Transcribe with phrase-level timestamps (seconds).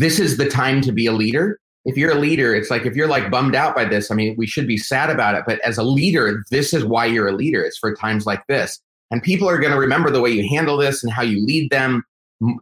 [0.00, 1.60] this is the time to be a leader.
[1.84, 4.34] If you're a leader, it's like if you're like bummed out by this, I mean,
[4.38, 5.44] we should be sad about it.
[5.46, 7.62] But as a leader, this is why you're a leader.
[7.62, 8.80] It's for times like this.
[9.10, 11.70] And people are going to remember the way you handle this and how you lead
[11.70, 12.02] them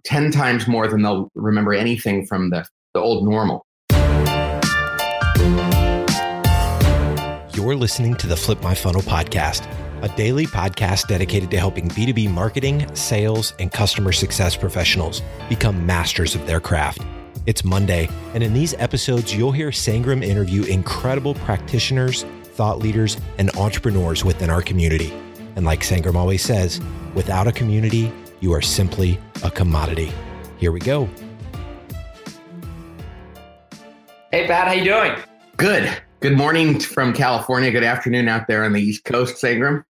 [0.05, 3.65] 10 times more than they'll remember anything from the, the old normal.
[7.55, 9.65] You're listening to the Flip My Funnel podcast,
[10.03, 16.35] a daily podcast dedicated to helping B2B marketing, sales, and customer success professionals become masters
[16.35, 17.03] of their craft.
[17.49, 23.51] It's Monday, and in these episodes, you'll hear Sangram interview incredible practitioners, thought leaders, and
[23.57, 25.15] entrepreneurs within our community.
[25.57, 26.79] And like Sangram always says,
[27.15, 30.13] without a community, you are simply a commodity.
[30.59, 31.09] Here we go.
[34.31, 35.17] Hey, Pat, how you doing?
[35.57, 35.91] Good.
[36.21, 37.71] Good morning from California.
[37.71, 39.85] Good afternoon out there on the East Coast, Sangram.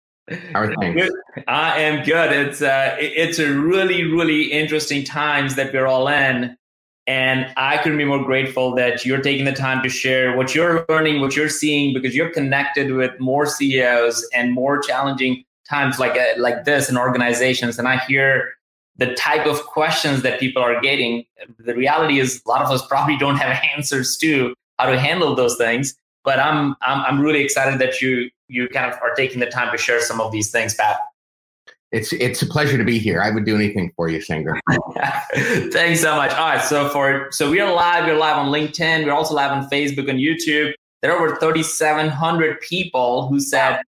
[0.52, 1.02] How are things?
[1.02, 1.44] Good.
[1.46, 2.32] I am good.
[2.32, 6.56] It's uh, it's a really, really interesting times that we're all in,
[7.06, 10.86] and I couldn't be more grateful that you're taking the time to share what you're
[10.88, 16.16] learning, what you're seeing, because you're connected with more CEOs and more challenging times like
[16.16, 18.54] uh, like this in organizations, and I hear
[18.96, 21.24] the type of questions that people are getting.
[21.58, 25.34] The reality is, a lot of us probably don't have answers to how to handle
[25.34, 25.94] those things.
[26.24, 29.70] But I'm I'm, I'm really excited that you you kind of are taking the time
[29.72, 30.98] to share some of these things, Pat.
[31.94, 33.22] It's it's a pleasure to be here.
[33.22, 34.58] I would do anything for you, Sangram.
[35.72, 36.32] Thanks so much.
[36.32, 38.06] All right, so for so we are live.
[38.06, 39.04] We're live on LinkedIn.
[39.04, 40.72] We're also live on Facebook and YouTube.
[41.02, 43.80] There are over 3,700 people who said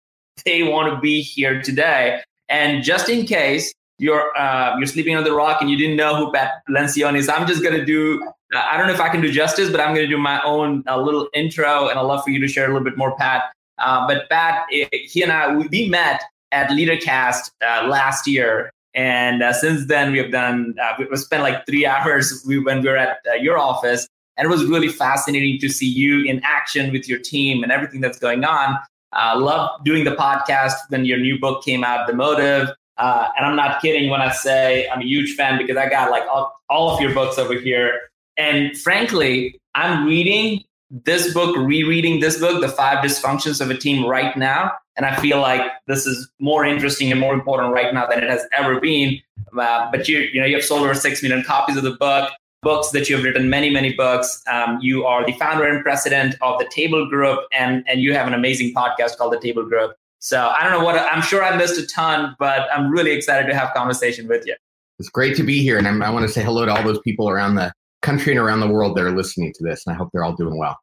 [0.45, 2.21] they want to be here today.
[2.49, 6.15] And just in case you're uh, you're sleeping on the rock and you didn't know
[6.15, 8.25] who Pat Lencioni is, I'm just gonna do.
[8.55, 10.97] I don't know if I can do justice, but I'm gonna do my own uh,
[10.97, 13.51] little intro, and I'd love for you to share a little bit more, Pat.
[13.79, 16.23] Uh, but Pat, eh, he and I we met
[16.57, 21.43] at LeaderCast uh, last year, and uh, since then we have done uh, we spent
[21.43, 25.69] like three hours when we were at your office, and it was really fascinating to
[25.69, 28.77] see you in action with your team and everything that's going on.
[29.13, 32.69] Uh, love doing the podcast when your new book came out, The Motive.
[32.99, 36.11] Uh, and I'm not kidding when I say I'm a huge fan because I got
[36.11, 38.01] like all, all of your books over here.
[38.37, 44.07] And frankly, I'm reading this book, rereading this book, The Five Dysfunctions of a Team,
[44.07, 44.73] right now.
[44.97, 48.31] And I feel like this is more interesting and more important right now than it
[48.31, 49.21] has ever been.
[49.59, 52.31] Uh, but you, you know, you have sold over six million copies of the book
[52.63, 54.43] books that you've written many many books.
[54.51, 58.27] Um, you are the founder and president of the table group and and you have
[58.27, 59.93] an amazing podcast called the table group.
[60.19, 63.49] So i don't know what i'm sure i missed a ton but i'm really excited
[63.49, 64.57] to have conversation with you.
[64.99, 66.99] It's great to be here and I'm, i want to say hello to all those
[67.01, 69.97] people around the country and around the world that are listening to this and i
[69.97, 70.77] hope they're all doing well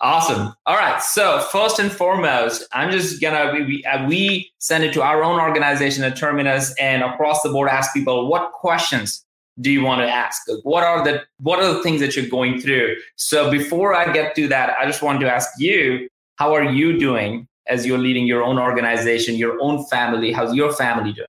[0.00, 0.52] Awesome.
[0.66, 1.02] All right.
[1.02, 5.22] So first and foremost, I'm just gonna we we, uh, we send it to our
[5.22, 9.24] own organization at Terminus and across the board ask people what questions
[9.60, 10.42] do you want to ask?
[10.62, 12.96] What are the what are the things that you're going through?
[13.16, 16.98] So before I get to that, I just want to ask you, how are you
[16.98, 20.32] doing as you're leading your own organization, your own family?
[20.32, 21.28] How's your family doing?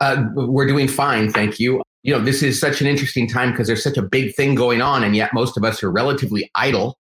[0.00, 1.82] Uh, we're doing fine, thank you.
[2.02, 4.80] You know, this is such an interesting time because there's such a big thing going
[4.80, 6.96] on, and yet most of us are relatively idle,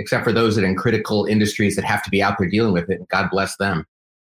[0.00, 2.90] except for those that in critical industries that have to be out there dealing with
[2.90, 3.06] it.
[3.08, 3.86] God bless them.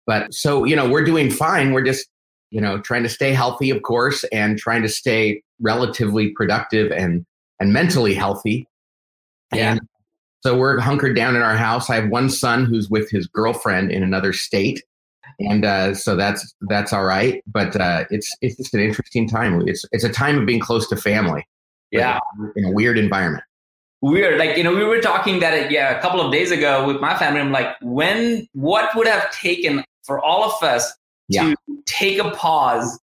[0.06, 1.72] But so, you know, we're doing fine.
[1.72, 2.08] We're just
[2.54, 7.26] you know, trying to stay healthy, of course, and trying to stay relatively productive and
[7.60, 8.68] and mentally healthy.
[9.52, 9.72] Yeah.
[9.72, 9.82] And
[10.42, 11.90] so we're hunkered down in our house.
[11.90, 14.84] I have one son who's with his girlfriend in another state,
[15.40, 17.44] and uh, so that's that's all right.
[17.48, 19.68] But uh, it's it's just an interesting time.
[19.68, 21.48] It's it's a time of being close to family.
[21.92, 22.20] Yeah,
[22.56, 23.44] in a weird environment.
[24.04, 27.00] Weird, like you know, we were talking that yeah a couple of days ago with
[27.00, 27.40] my family.
[27.40, 30.92] I'm like, when what would have taken for all of us
[31.30, 31.54] yeah.
[31.68, 33.00] to take a pause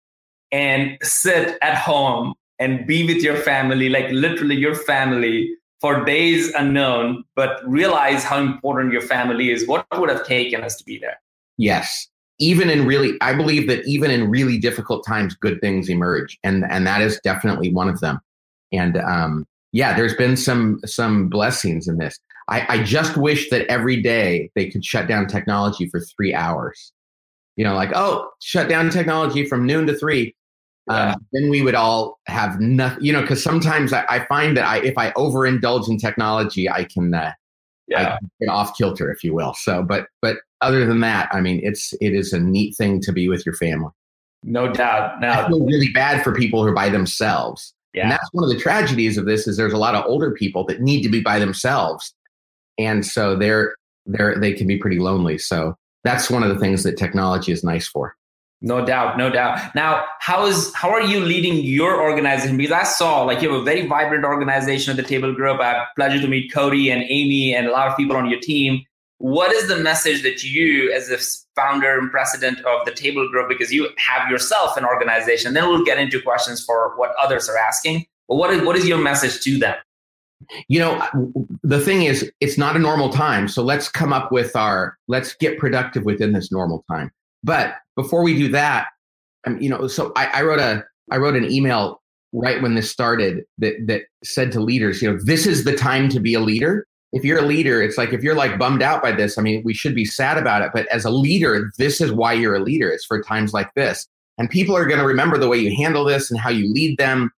[0.50, 5.50] and sit at home and be with your family, like literally your family
[5.82, 9.68] for days unknown, but realize how important your family is.
[9.68, 11.20] What would have taken us to be there?
[11.58, 12.08] Yes.
[12.38, 16.64] Even in really, I believe that even in really difficult times, good things emerge, and
[16.70, 18.18] and that is definitely one of them.
[18.72, 19.46] And um,
[19.76, 22.18] yeah, there's been some some blessings in this.
[22.48, 26.92] I, I just wish that every day they could shut down technology for three hours
[27.56, 30.34] you know, like, oh, shut down technology from noon to three.
[30.88, 31.12] Yeah.
[31.12, 34.64] Um, then we would all have nothing, you know, because sometimes I, I, find that
[34.64, 37.32] I, if I overindulge in technology, I can, uh,
[37.88, 38.14] yeah.
[38.14, 39.54] I can get off kilter, if you will.
[39.54, 43.12] So, but, but other than that, I mean, it's, it is a neat thing to
[43.12, 43.90] be with your family.
[44.44, 45.20] No doubt.
[45.20, 47.74] Now, I feel really bad for people who are by themselves.
[47.96, 48.02] Yeah.
[48.02, 50.64] And that's one of the tragedies of this is there's a lot of older people
[50.66, 52.14] that need to be by themselves.
[52.78, 55.38] And so they're, they're, they can be pretty lonely.
[55.38, 58.14] So that's one of the things that technology is nice for.
[58.62, 59.74] No doubt, no doubt.
[59.74, 62.56] Now, how is how are you leading your organization?
[62.56, 65.60] Because I saw like you have a very vibrant organization at the Table Group.
[65.60, 68.40] I have pleasure to meet Cody and Amy and a lot of people on your
[68.40, 68.82] team.
[69.18, 71.18] What is the message that you, as a
[71.58, 75.84] founder and president of the Table Group, because you have yourself an organization, then we'll
[75.84, 78.06] get into questions for what others are asking.
[78.28, 79.76] But what is what is your message to them?
[80.68, 81.32] You know,
[81.62, 83.48] the thing is, it's not a normal time.
[83.48, 87.10] So let's come up with our, let's get productive within this normal time.
[87.42, 88.88] But before we do that,
[89.46, 92.02] um, you know, so I, I wrote a, I wrote an email
[92.32, 96.08] right when this started that, that said to leaders, you know, this is the time
[96.10, 96.86] to be a leader.
[97.12, 99.62] If you're a leader, it's like if you're like bummed out by this, I mean,
[99.64, 100.70] we should be sad about it.
[100.74, 102.90] But as a leader, this is why you're a leader.
[102.90, 104.06] It's for times like this.
[104.38, 106.98] And people are going to remember the way you handle this and how you lead
[106.98, 107.30] them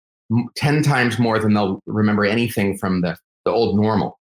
[0.57, 4.19] 10 times more than they'll remember anything from the, the old normal.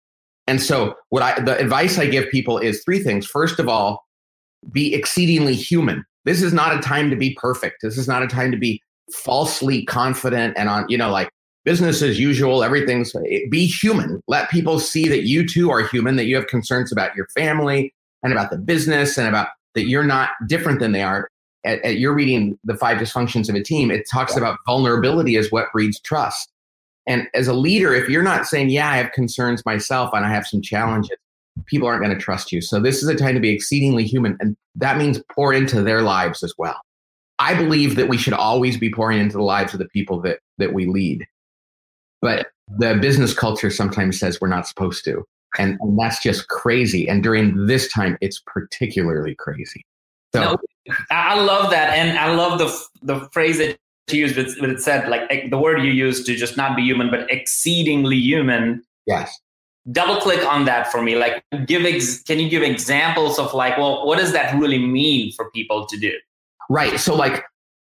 [0.46, 3.26] And so what I the advice I give people is three things.
[3.26, 4.04] First of all,
[4.70, 6.04] be exceedingly human.
[6.24, 7.76] This is not a time to be perfect.
[7.82, 11.30] This is not a time to be falsely confident and on, you know, like
[11.64, 14.20] business as usual, everything's eh, be human.
[14.28, 17.94] Let people see that you too are human, that you have concerns about your family
[18.22, 21.28] and about the business and about that you're not different than they are
[21.64, 25.50] at, at, you're reading the five dysfunctions of a team, it talks about vulnerability as
[25.50, 26.50] what breeds trust.
[27.06, 30.30] And as a leader, if you're not saying, yeah, I have concerns myself and I
[30.30, 31.16] have some challenges,
[31.66, 32.60] people aren't going to trust you.
[32.60, 34.36] So this is a time to be exceedingly human.
[34.40, 36.80] And that means pour into their lives as well.
[37.38, 40.38] I believe that we should always be pouring into the lives of the people that,
[40.58, 41.26] that we lead.
[42.22, 42.46] But
[42.78, 45.24] the business culture sometimes says we're not supposed to.
[45.58, 47.06] And, and that's just crazy.
[47.08, 49.84] And during this time, it's particularly crazy.
[50.34, 50.56] So, no,
[51.10, 53.76] I love that, and I love the the phrase that
[54.10, 57.10] you used, but it said like the word you used to just not be human,
[57.10, 58.82] but exceedingly human.
[59.06, 59.38] Yes.
[59.90, 61.16] Double click on that for me.
[61.16, 65.32] Like, give ex- can you give examples of like, well, what does that really mean
[65.32, 66.12] for people to do?
[66.70, 66.98] Right.
[66.98, 67.44] So, like,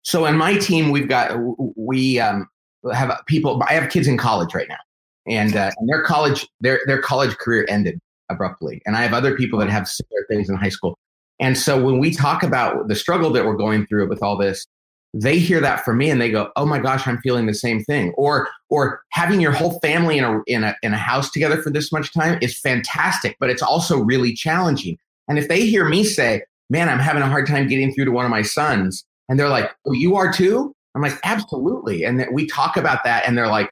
[0.03, 1.37] so in my team, we've got
[1.75, 2.49] we um,
[2.93, 3.61] have people.
[3.67, 4.79] I have kids in college right now,
[5.27, 7.99] and, uh, and their college their their college career ended
[8.29, 10.97] abruptly, and I have other people that have similar things in high school.
[11.39, 14.67] And so when we talk about the struggle that we're going through with all this,
[15.13, 17.83] they hear that from me and they go, "Oh my gosh, I'm feeling the same
[17.83, 21.61] thing." Or or having your whole family in a in a in a house together
[21.61, 24.97] for this much time is fantastic, but it's also really challenging.
[25.27, 28.11] And if they hear me say, "Man, I'm having a hard time getting through to
[28.11, 32.25] one of my sons," and they're like, "Oh, you are too?" I'm like, "Absolutely." And
[32.31, 33.69] we talk about that and they're like,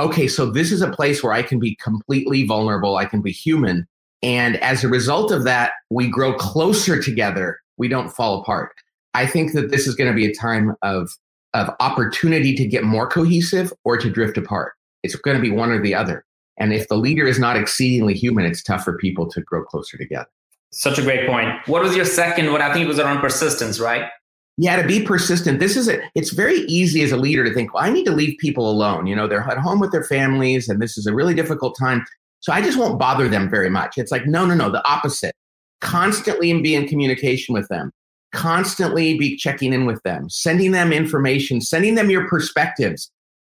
[0.00, 3.32] "Okay, so this is a place where I can be completely vulnerable, I can be
[3.32, 3.86] human."
[4.22, 7.60] And as a result of that, we grow closer together.
[7.76, 8.72] We don't fall apart.
[9.14, 11.10] I think that this is going to be a time of,
[11.54, 14.72] of opportunity to get more cohesive or to drift apart.
[15.02, 16.24] It's going to be one or the other.
[16.58, 19.96] And if the leader is not exceedingly human, it's tough for people to grow closer
[19.96, 20.28] together.
[20.72, 21.48] Such a great point.
[21.66, 24.10] What was your second What I think it was around persistence, right?
[24.58, 25.60] Yeah, to be persistent.
[25.60, 28.12] This is a, it's very easy as a leader to think, well, I need to
[28.12, 29.06] leave people alone.
[29.06, 32.06] You know, they're at home with their families and this is a really difficult time.
[32.40, 33.98] So I just won't bother them very much.
[33.98, 35.34] It's like, no, no, no, the opposite.
[35.82, 37.92] Constantly be in communication with them,
[38.32, 43.10] constantly be checking in with them, sending them information, sending them your perspectives.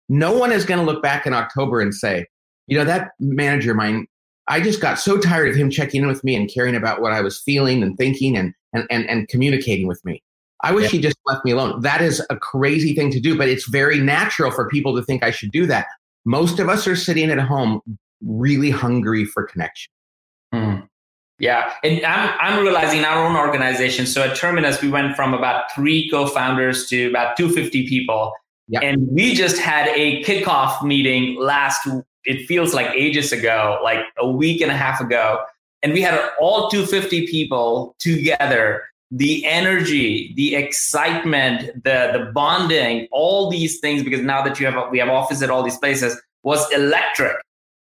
[0.07, 2.25] No one is going to look back in October and say,
[2.67, 4.07] you know, that manager of mine,
[4.47, 7.11] I just got so tired of him checking in with me and caring about what
[7.11, 10.21] I was feeling and thinking and and and, and communicating with me.
[10.63, 10.89] I wish yeah.
[10.97, 11.81] he just left me alone.
[11.81, 15.23] That is a crazy thing to do, but it's very natural for people to think
[15.23, 15.87] I should do that.
[16.25, 17.81] Most of us are sitting at home
[18.21, 19.91] really hungry for connection.
[20.53, 20.87] Mm.
[21.39, 24.05] Yeah, and I'm I'm realizing our own organization.
[24.05, 28.31] So at Terminus, we went from about three co-founders to about 250 people,
[28.69, 28.83] yep.
[28.83, 31.87] and we just had a kickoff meeting last.
[32.23, 35.43] It feels like ages ago, like a week and a half ago,
[35.81, 38.83] and we had all 250 people together.
[39.15, 44.03] The energy, the excitement, the the bonding, all these things.
[44.03, 47.37] Because now that you have we have office at all these places, was electric.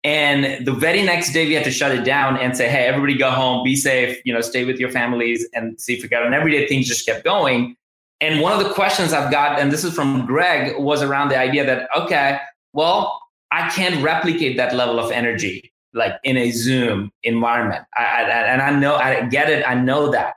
[0.04, 3.18] And the very next day, we had to shut it down and say, hey, everybody
[3.18, 6.24] go home, be safe, you know, stay with your families and see if you got.
[6.24, 7.74] And every day things just kept going.
[8.20, 11.38] And one of the questions I've got, and this is from Greg, was around the
[11.38, 12.38] idea that, okay,
[12.72, 17.84] well, I can't replicate that level of energy like in a Zoom environment.
[17.96, 20.35] I, I, and I know, I get it, I know that.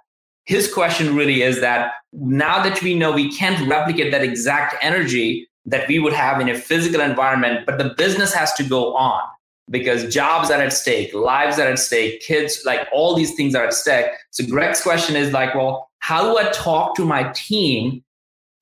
[0.49, 5.47] His question really is that now that we know we can't replicate that exact energy
[5.67, 9.21] that we would have in a physical environment, but the business has to go on
[9.69, 13.63] because jobs are at stake, lives are at stake, kids, like all these things are
[13.63, 14.07] at stake.
[14.31, 18.03] So Greg's question is like, well, how do I talk to my team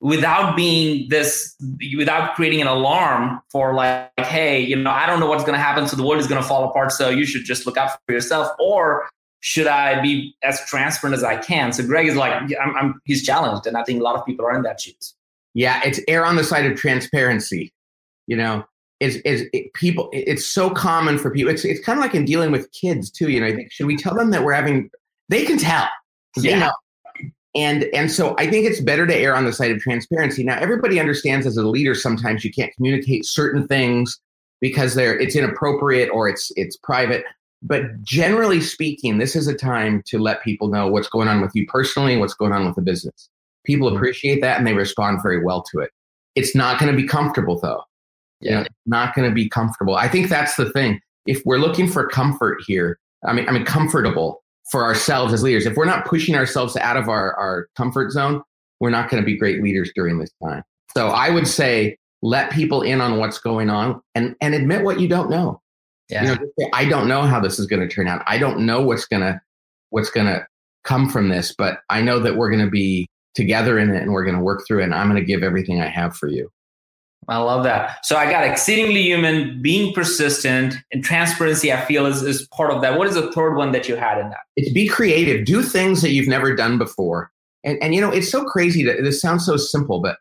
[0.00, 1.56] without being this,
[1.96, 5.64] without creating an alarm for like, hey, you know, I don't know what's going to
[5.64, 7.92] happen, so the world is going to fall apart, so you should just look out
[8.04, 9.08] for yourself, or
[9.40, 11.72] should I be as transparent as I can?
[11.72, 14.44] So Greg is like, I'm, I'm he's challenged, and I think a lot of people
[14.44, 15.14] are in that shoes.
[15.54, 17.72] Yeah, it's err on the side of transparency.
[18.26, 18.64] You know,
[19.00, 20.10] is is it, people?
[20.12, 21.52] It's so common for people.
[21.52, 23.30] It's it's kind of like in dealing with kids too.
[23.30, 24.90] You know, I think, should we tell them that we're having?
[25.28, 25.88] They can tell.
[26.36, 26.52] Yeah.
[26.52, 26.72] They know.
[27.54, 30.44] And and so I think it's better to err on the side of transparency.
[30.44, 34.20] Now everybody understands as a leader sometimes you can't communicate certain things
[34.60, 37.24] because they're it's inappropriate or it's it's private.
[37.62, 41.50] But generally speaking, this is a time to let people know what's going on with
[41.54, 43.28] you personally, what's going on with the business.
[43.64, 43.96] People mm-hmm.
[43.96, 45.90] appreciate that and they respond very well to it.
[46.34, 47.82] It's not going to be comfortable though.
[48.40, 48.50] Yeah.
[48.50, 49.96] You know, not going to be comfortable.
[49.96, 51.00] I think that's the thing.
[51.26, 55.66] If we're looking for comfort here, I mean, I mean, comfortable for ourselves as leaders.
[55.66, 58.42] If we're not pushing ourselves out of our, our comfort zone,
[58.80, 60.62] we're not going to be great leaders during this time.
[60.96, 65.00] So I would say let people in on what's going on and, and admit what
[65.00, 65.60] you don't know.
[66.08, 66.22] Yeah.
[66.22, 68.22] You know, I don't know how this is going to turn out.
[68.26, 69.40] I don't know what's going to
[69.90, 70.46] what's going to
[70.84, 74.12] come from this, but I know that we're going to be together in it and
[74.12, 76.28] we're going to work through it and I'm going to give everything I have for
[76.28, 76.50] you.
[77.28, 78.04] I love that.
[78.06, 81.70] So I got exceedingly human, being persistent, and transparency.
[81.70, 82.98] I feel is is part of that.
[82.98, 84.38] What is the third one that you had in that?
[84.56, 85.44] It's be creative.
[85.44, 87.30] Do things that you've never done before.
[87.64, 90.16] And and you know it's so crazy that this sounds so simple, but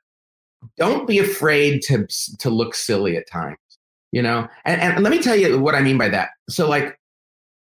[0.76, 2.06] don't be afraid to
[2.40, 3.58] to look silly at times.
[4.12, 6.30] You know, and, and let me tell you what I mean by that.
[6.50, 6.98] So like,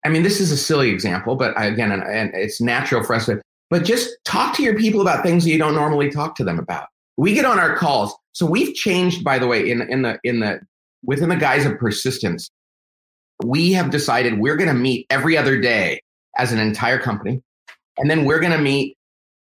[0.06, 3.26] I mean this is a silly example, but again, and, and it's natural for us
[3.26, 3.42] to.
[3.70, 6.88] But just talk to your people about things you don't normally talk to them about
[7.18, 8.16] we get on our calls.
[8.32, 10.62] So we've changed, by the way, in in the in the
[11.04, 12.50] within the guise of persistence.
[13.44, 16.02] We have decided we're going to meet every other day
[16.38, 17.42] as an entire company,
[17.98, 18.96] and then we're going to meet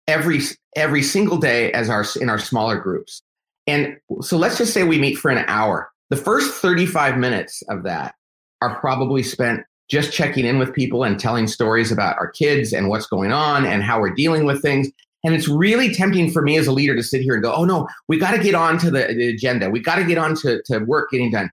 [0.07, 0.41] every
[0.75, 3.21] every single day as our in our smaller groups.
[3.67, 5.89] And so let's just say we meet for an hour.
[6.11, 8.15] The first 35 minutes of that
[8.61, 12.89] are probably spent just checking in with people and telling stories about our kids and
[12.89, 14.89] what's going on and how we're dealing with things.
[15.23, 17.63] And it's really tempting for me as a leader to sit here and go, oh
[17.63, 19.69] no, we got to get on to the, the agenda.
[19.69, 21.49] We got to get on to, to work getting done.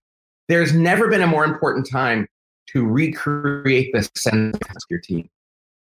[0.48, 2.26] There's never been a more important time
[2.72, 5.30] to recreate the sense of your team.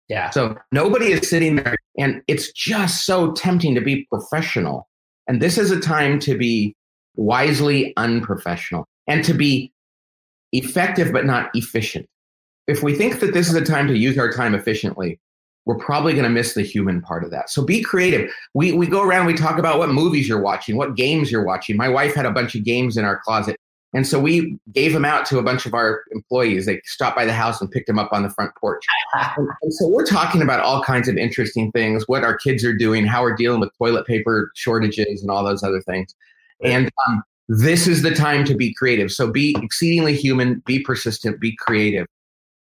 [0.09, 0.31] Yeah.
[0.31, 4.89] So nobody is sitting there and it's just so tempting to be professional.
[5.29, 6.75] And this is a time to be
[7.17, 9.73] wisely unprofessional and to be
[10.53, 12.07] effective but not efficient.
[12.67, 15.19] If we think that this is a time to use our time efficiently,
[15.65, 17.51] we're probably going to miss the human part of that.
[17.51, 18.31] So be creative.
[18.55, 21.77] We we go around, we talk about what movies you're watching, what games you're watching.
[21.77, 23.57] My wife had a bunch of games in our closet.
[23.95, 26.65] And so we gave them out to a bunch of our employees.
[26.65, 28.85] They stopped by the house and picked them up on the front porch.
[29.37, 32.75] and, and so we're talking about all kinds of interesting things, what our kids are
[32.75, 36.15] doing, how we're dealing with toilet paper shortages and all those other things.
[36.65, 39.11] And um, this is the time to be creative.
[39.11, 42.07] So be exceedingly human, be persistent, be creative.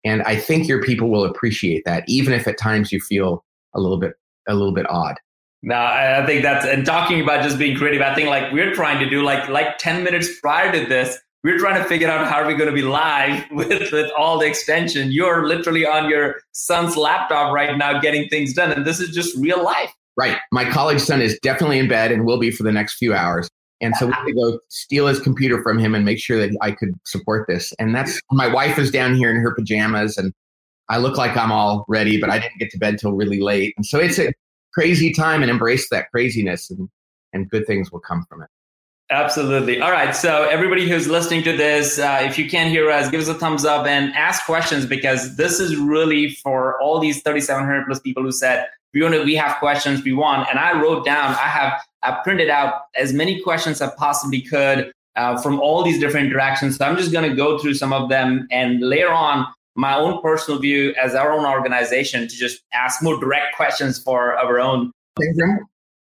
[0.05, 3.81] And I think your people will appreciate that, even if at times you feel a
[3.81, 4.15] little bit
[4.49, 5.17] a little bit odd.
[5.63, 8.01] No, I think that's and talking about just being creative.
[8.01, 11.59] I think like we're trying to do like like ten minutes prior to this, we're
[11.59, 14.47] trying to figure out how are we going to be live with with all the
[14.47, 15.13] extension.
[15.13, 19.37] You're literally on your son's laptop right now getting things done, and this is just
[19.37, 19.93] real life.
[20.17, 20.39] Right.
[20.51, 23.49] My college son is definitely in bed and will be for the next few hours.
[23.81, 26.57] And so we had to go steal his computer from him and make sure that
[26.61, 27.73] I could support this.
[27.79, 30.33] And that's my wife is down here in her pajamas and
[30.91, 33.75] I look like I'm all ready, but I didn't get to bed till really late.
[33.77, 34.33] And so it's a
[34.75, 36.89] crazy time and embrace that craziness and,
[37.33, 38.49] and good things will come from it.
[39.11, 39.81] Absolutely.
[39.81, 40.15] All right.
[40.15, 43.35] So everybody who's listening to this, uh, if you can't hear us, give us a
[43.35, 48.23] thumbs up and ask questions because this is really for all these 3,700 plus people
[48.23, 50.49] who said, we want to, we have questions we want.
[50.51, 54.93] And I wrote down, I have I printed out as many questions I possibly could
[55.17, 56.77] uh, from all these different interactions.
[56.77, 60.21] So I'm just going to go through some of them and later on my own
[60.23, 64.93] personal view as our own organization to just ask more direct questions for our own.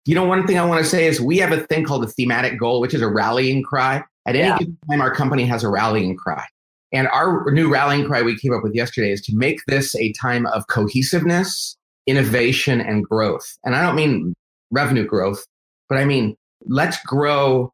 [0.05, 2.07] You know, one thing I want to say is we have a thing called a
[2.07, 4.03] thematic goal, which is a rallying cry.
[4.25, 4.57] At any yeah.
[4.89, 6.45] time, our company has a rallying cry.
[6.91, 10.11] And our new rallying cry we came up with yesterday is to make this a
[10.13, 11.75] time of cohesiveness,
[12.07, 13.57] innovation, and growth.
[13.63, 14.33] And I don't mean
[14.71, 15.45] revenue growth,
[15.89, 17.71] but I mean, let's grow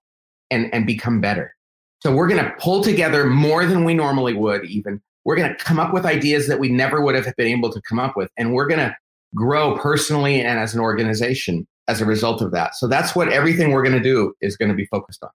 [0.52, 1.56] and, and become better.
[2.02, 5.02] So we're going to pull together more than we normally would, even.
[5.26, 7.82] We're going to come up with ideas that we never would have been able to
[7.88, 8.30] come up with.
[8.38, 8.96] And we're going to
[9.36, 12.76] grow personally and as an organization as a result of that.
[12.76, 15.30] So that's what everything we're going to do is going to be focused on.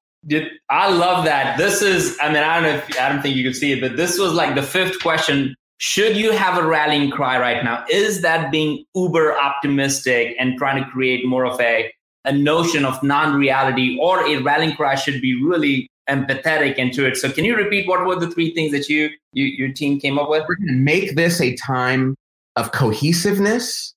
[0.71, 1.59] I love that.
[1.59, 3.81] This is, I mean, I don't know if, I don't think you can see it,
[3.81, 5.55] but this was like the fifth question.
[5.79, 7.85] Should you have a rallying cry right now?
[7.91, 11.93] Is that being uber optimistic and trying to create more of a
[12.25, 17.17] a notion of non-reality or a rallying cry should be really empathetic into it.
[17.17, 20.19] So can you repeat what were the three things that you, you your team came
[20.19, 20.45] up with?
[20.49, 22.17] We're going to make this a time
[22.57, 23.95] of cohesiveness,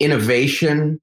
[0.00, 1.00] innovation,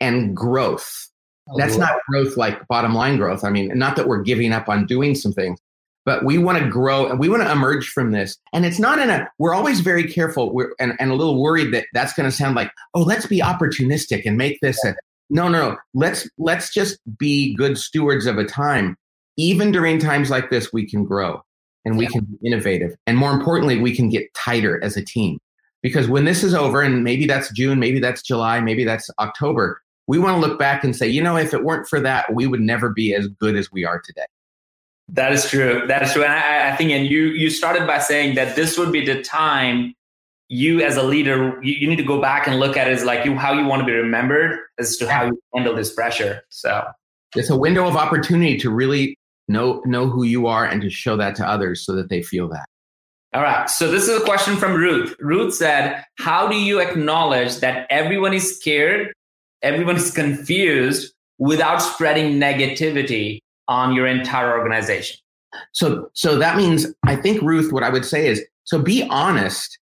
[0.00, 1.08] and growth.
[1.48, 3.44] Oh, That's not growth like bottom line growth.
[3.44, 5.58] I mean, not that we're giving up on doing some things,
[6.06, 8.38] but we want to grow and we want to emerge from this.
[8.54, 11.74] And it's not in a, we're always very careful we're, and, and a little worried
[11.74, 14.94] that that's going to sound like, oh, let's be opportunistic and make this a,
[15.28, 15.76] no, no, no.
[15.92, 18.96] Let's, let's just be good stewards of a time.
[19.36, 21.42] Even during times like this, we can grow
[21.84, 22.10] and we yeah.
[22.10, 22.94] can be innovative.
[23.08, 25.38] And more importantly, we can get tighter as a team.
[25.82, 29.82] Because when this is over, and maybe that's June, maybe that's July, maybe that's October,
[30.06, 32.46] we want to look back and say, you know, if it weren't for that, we
[32.46, 34.26] would never be as good as we are today.
[35.08, 35.84] That is true.
[35.86, 36.24] That is true.
[36.24, 39.22] And I, I think, and you you started by saying that this would be the
[39.22, 39.94] time
[40.48, 43.04] you as a leader, you, you need to go back and look at it as
[43.04, 46.42] like you how you want to be remembered as to how you handle this pressure.
[46.50, 46.84] So
[47.34, 49.16] it's a window of opportunity to really
[49.48, 52.48] know know who you are and to show that to others so that they feel
[52.48, 52.66] that.
[53.32, 53.68] All right.
[53.68, 55.14] So this is a question from Ruth.
[55.20, 59.12] Ruth said, "How do you acknowledge that everyone is scared,
[59.62, 65.18] everyone is confused without spreading negativity on your entire organization.
[65.72, 69.78] So, so that means I think Ruth, what I would say is, so be honest,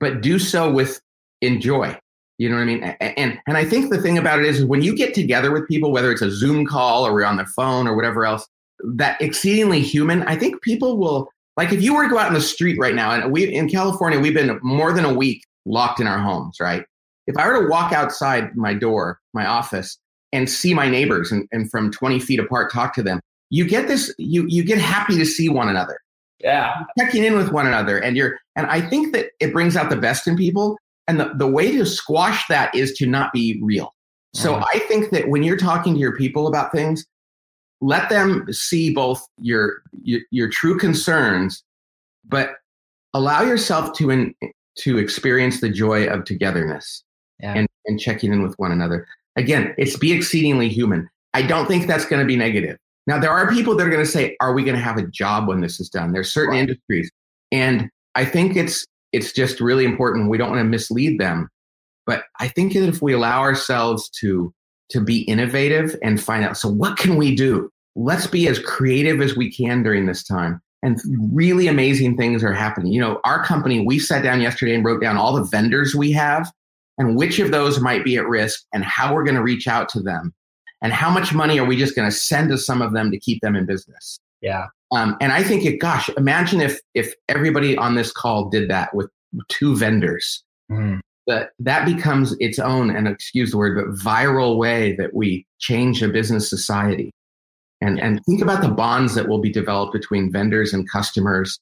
[0.00, 1.00] but do so with
[1.40, 1.98] enjoy.
[2.38, 2.82] You know what I mean?
[2.82, 5.92] And and I think the thing about it is, when you get together with people,
[5.92, 8.48] whether it's a Zoom call or we're on the phone or whatever else,
[8.84, 10.22] that exceedingly human.
[10.22, 12.94] I think people will like if you were to go out in the street right
[12.94, 16.58] now, and we in California, we've been more than a week locked in our homes,
[16.60, 16.84] right?
[17.26, 19.98] If I were to walk outside my door, my office,
[20.32, 23.20] and see my neighbors and, and from 20 feet apart talk to them
[23.50, 25.98] you get this you you get happy to see one another
[26.40, 29.76] yeah you're checking in with one another and you're and i think that it brings
[29.76, 30.76] out the best in people
[31.08, 33.94] and the, the way to squash that is to not be real
[34.34, 34.64] so mm-hmm.
[34.74, 37.06] i think that when you're talking to your people about things
[37.80, 41.62] let them see both your your, your true concerns
[42.24, 42.54] but
[43.14, 44.34] allow yourself to in,
[44.78, 47.04] to experience the joy of togetherness
[47.40, 47.54] yeah.
[47.54, 51.08] and, and checking in with one another Again, it's be exceedingly human.
[51.34, 52.76] I don't think that's going to be negative.
[53.06, 55.06] Now, there are people that are going to say, are we going to have a
[55.06, 56.12] job when this is done?
[56.12, 56.60] There's certain right.
[56.60, 57.10] industries.
[57.50, 60.30] And I think it's it's just really important.
[60.30, 61.48] We don't want to mislead them.
[62.06, 64.52] But I think that if we allow ourselves to
[64.90, 67.70] to be innovative and find out, so what can we do?
[67.96, 70.60] Let's be as creative as we can during this time.
[70.82, 71.00] And
[71.32, 72.92] really amazing things are happening.
[72.92, 76.12] You know, our company, we sat down yesterday and wrote down all the vendors we
[76.12, 76.50] have
[76.98, 79.88] and which of those might be at risk and how we're going to reach out
[79.90, 80.32] to them
[80.82, 83.18] and how much money are we just going to send to some of them to
[83.18, 84.18] keep them in business.
[84.40, 84.66] Yeah.
[84.90, 88.94] Um, and i think it gosh imagine if if everybody on this call did that
[88.94, 89.08] with
[89.48, 90.44] two vendors.
[90.70, 91.00] Mm.
[91.26, 96.02] that that becomes its own and excuse the word but viral way that we change
[96.02, 97.10] a business society.
[97.80, 101.58] And and think about the bonds that will be developed between vendors and customers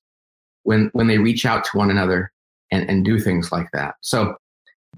[0.64, 2.30] when when they reach out to one another
[2.70, 3.94] and, and do things like that.
[4.00, 4.36] So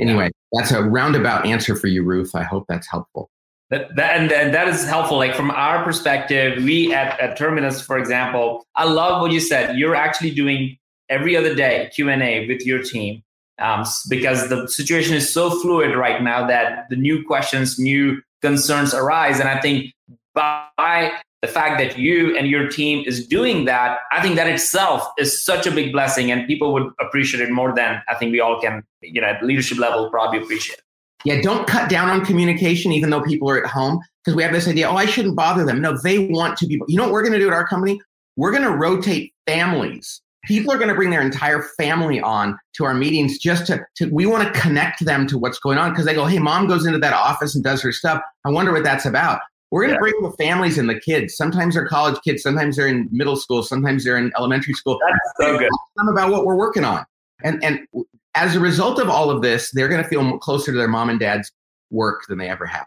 [0.00, 2.34] Anyway, that's a roundabout answer for you, Ruth.
[2.34, 3.30] I hope that's helpful.
[3.70, 5.16] That, that and, and that is helpful.
[5.16, 9.78] Like from our perspective, we at, at Terminus, for example, I love what you said.
[9.78, 10.76] You're actually doing
[11.08, 13.22] every other day Q and A with your team
[13.58, 18.92] um, because the situation is so fluid right now that the new questions, new concerns
[18.92, 19.92] arise, and I think
[20.34, 25.06] by the fact that you and your team is doing that, I think that itself
[25.18, 28.40] is such a big blessing, and people would appreciate it more than I think we
[28.40, 30.80] all can, you know, at leadership level, probably appreciate.
[31.24, 34.52] Yeah, don't cut down on communication, even though people are at home, because we have
[34.52, 34.88] this idea.
[34.88, 35.80] Oh, I shouldn't bother them.
[35.80, 36.80] No, they want to be.
[36.86, 38.00] You know what we're going to do at our company?
[38.36, 40.20] We're going to rotate families.
[40.44, 44.06] People are going to bring their entire family on to our meetings just to, to
[44.06, 46.84] we want to connect them to what's going on because they go, hey, mom goes
[46.86, 48.20] into that office and does her stuff.
[48.44, 49.40] I wonder what that's about.
[49.72, 50.12] We're going to yeah.
[50.12, 51.34] bring the families and the kids.
[51.34, 55.00] Sometimes they're college kids, sometimes they're in middle school, sometimes they're in elementary school.
[55.00, 55.70] That's so good.
[55.96, 57.06] Them about what we're working on,
[57.42, 57.86] and and
[58.34, 61.08] as a result of all of this, they're going to feel closer to their mom
[61.08, 61.50] and dad's
[61.90, 62.86] work than they ever have.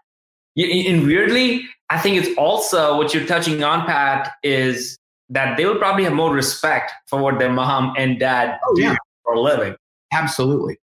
[0.57, 4.95] And weirdly, I think it's also what you're touching on, Pat, is
[5.29, 8.83] that they will probably have more respect for what their mom and dad oh, do
[8.83, 8.95] yeah.
[9.23, 9.75] for a living.
[10.13, 10.77] Absolutely.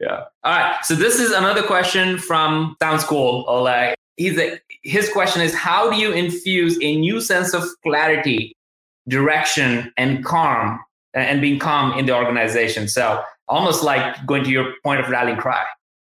[0.00, 0.24] Yeah.
[0.44, 0.84] All right.
[0.84, 5.90] So this is another question from Sounds Cool, Oleg he's a, his question is how
[5.90, 8.54] do you infuse a new sense of clarity,
[9.08, 10.78] direction, and calm
[11.14, 12.88] and being calm in the organization?
[12.88, 15.64] So almost like going to your point of rallying cry.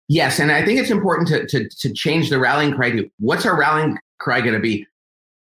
[0.10, 3.46] Yes, and I think it's important to to, to change the rallying cry to what's
[3.46, 4.86] our rallying cry going to be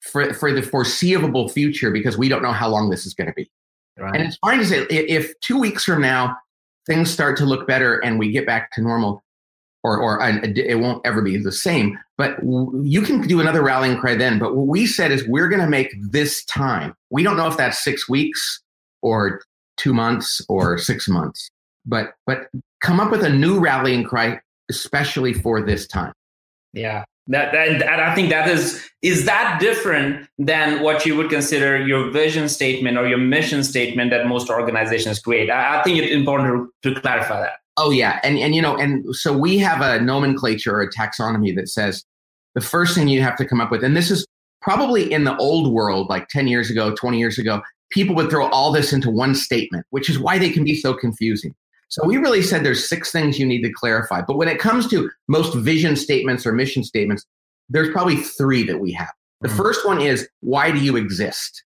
[0.02, 3.34] for for the foreseeable future because we don't know how long this is going to
[3.34, 3.50] be.
[3.98, 4.16] Right.
[4.16, 6.36] And it's fine to say if two weeks from now
[6.88, 9.24] things start to look better and we get back to normal,
[9.86, 11.98] or or it won't ever be the same.
[12.18, 12.40] But
[12.82, 14.40] you can do another rallying cry then.
[14.40, 16.96] But what we said is we're going to make this time.
[17.12, 18.62] We don't know if that's six weeks
[19.04, 19.42] or
[19.78, 21.52] two months or six months.
[21.86, 22.48] But but
[22.82, 24.40] come up with a new rallying cry,
[24.72, 26.14] especially for this time.
[26.74, 27.06] Yeah.
[27.28, 31.86] That, that, and I think that is is that different than what you would consider
[31.86, 35.50] your vision statement or your mission statement that most organizations create.
[35.50, 37.60] I, I think it's important to, to clarify that.
[37.78, 41.56] Oh yeah, and and you know, and so we have a nomenclature or a taxonomy
[41.56, 42.04] that says
[42.54, 44.26] the first thing you have to come up with, and this is
[44.62, 47.62] probably in the old world, like ten years ago, twenty years ago,
[47.92, 50.94] people would throw all this into one statement, which is why they can be so
[50.94, 51.54] confusing.
[51.90, 54.22] So we really said there's six things you need to clarify.
[54.22, 57.26] But when it comes to most vision statements or mission statements,
[57.70, 59.12] there's probably three that we have.
[59.42, 59.58] The mm-hmm.
[59.58, 61.64] first one is why do you exist?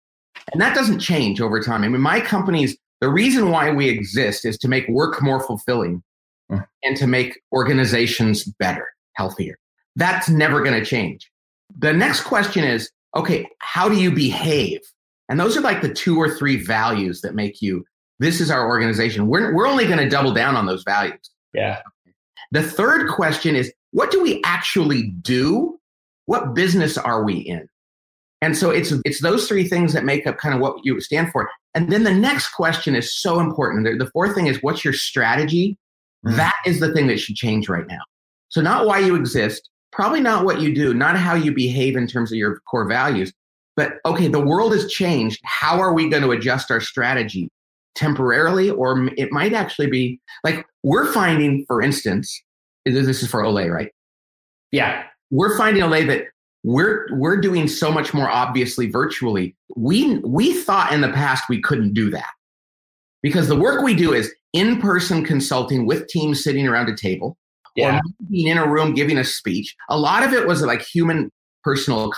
[0.51, 1.83] And that doesn't change over time.
[1.83, 6.03] I mean, my companies, the reason why we exist is to make work more fulfilling
[6.51, 6.63] mm-hmm.
[6.83, 9.57] and to make organizations better, healthier.
[9.95, 11.29] That's never going to change.
[11.77, 14.79] The next question is okay, how do you behave?
[15.29, 17.83] And those are like the two or three values that make you
[18.19, 19.27] this is our organization.
[19.27, 21.29] We're, we're only going to double down on those values.
[21.53, 21.81] Yeah.
[22.51, 25.79] The third question is what do we actually do?
[26.25, 27.67] What business are we in?
[28.41, 31.31] And so it's it's those three things that make up kind of what you stand
[31.31, 31.49] for.
[31.77, 33.85] And then the next question is so important.
[33.85, 35.77] The, the fourth thing is what's your strategy?
[36.25, 36.35] Mm.
[36.35, 38.01] That is the thing that should change right now.
[38.49, 42.07] So not why you exist, probably not what you do, not how you behave in
[42.07, 43.31] terms of your core values,
[43.75, 45.39] but okay, the world has changed.
[45.43, 47.47] How are we going to adjust our strategy
[47.93, 52.41] temporarily, or it might actually be like we're finding, for instance,
[52.85, 53.91] this is for Olay, right?
[54.71, 55.03] Yeah.
[55.29, 56.23] We're finding Olay that
[56.67, 59.55] we're we're doing so much more obviously virtually.
[59.75, 62.31] We we thought in the past we couldn't do that.
[63.23, 67.35] Because the work we do is in-person consulting with teams sitting around a table
[67.75, 67.97] yeah.
[67.97, 69.75] or being in a room giving a speech.
[69.89, 71.31] A lot of it was like human
[71.63, 72.11] personal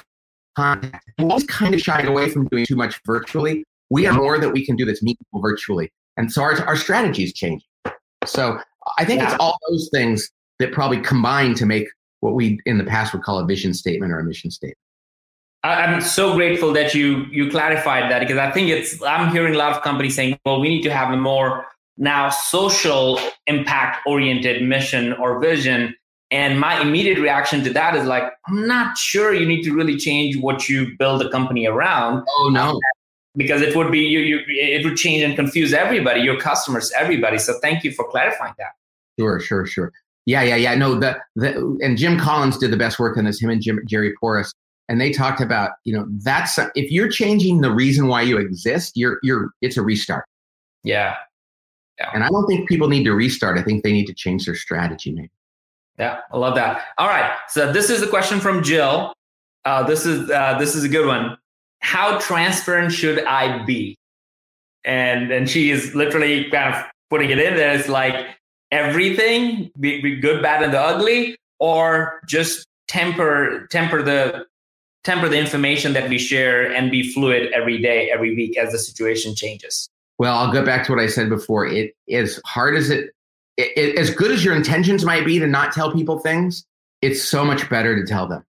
[0.56, 1.10] contact.
[1.18, 4.52] We always kind of shied away from doing too much virtually we have more that
[4.52, 5.92] we can do that's meaningful virtually.
[6.18, 7.68] And so our, our strategy is changing.
[8.26, 8.60] So
[8.98, 9.32] I think yeah.
[9.32, 11.88] it's all those things that probably combine to make
[12.22, 14.78] what we in the past would call a vision statement or a mission statement.
[15.64, 19.58] I'm so grateful that you you clarified that because I think it's I'm hearing a
[19.58, 21.66] lot of companies saying, well, we need to have a more
[21.98, 25.96] now social impact oriented mission or vision.
[26.32, 29.98] And my immediate reaction to that is like, I'm not sure you need to really
[29.98, 32.24] change what you build a company around.
[32.38, 32.80] Oh no
[33.38, 37.38] because it would be you, you it would change and confuse everybody your customers everybody
[37.38, 38.72] so thank you for clarifying that
[39.20, 39.92] sure sure sure
[40.30, 40.76] yeah yeah yeah.
[40.76, 43.80] No the, the and jim collins did the best work on this him and jim
[43.88, 44.54] jerry porras
[44.88, 48.94] and they talked about you know that's if you're changing the reason why you exist
[48.96, 50.26] you're you're it's a restart.
[50.84, 51.16] Yeah.
[52.00, 52.12] Yeah.
[52.14, 53.58] And i don't think people need to restart.
[53.58, 55.32] I think they need to change their strategy maybe
[55.98, 56.84] yeah i love that.
[57.00, 59.14] All right so this is a question from jill.
[59.66, 61.38] Uh, this is uh, this is a good one.
[61.82, 63.98] How transparent should I be?
[64.86, 67.74] And and she is literally kind of putting it in there.
[67.74, 68.39] It's like
[68.72, 74.46] everything, be, be good, bad, and the ugly, or just temper temper the
[75.04, 78.80] temper the information that we share and be fluid every day, every week as the
[78.80, 79.90] situation changes.
[80.18, 81.66] Well, I'll go back to what I said before.
[81.66, 83.12] It as hard as it,
[83.58, 86.66] it, it as good as your intentions might be to not tell people things,
[87.02, 88.44] it's so much better to tell them.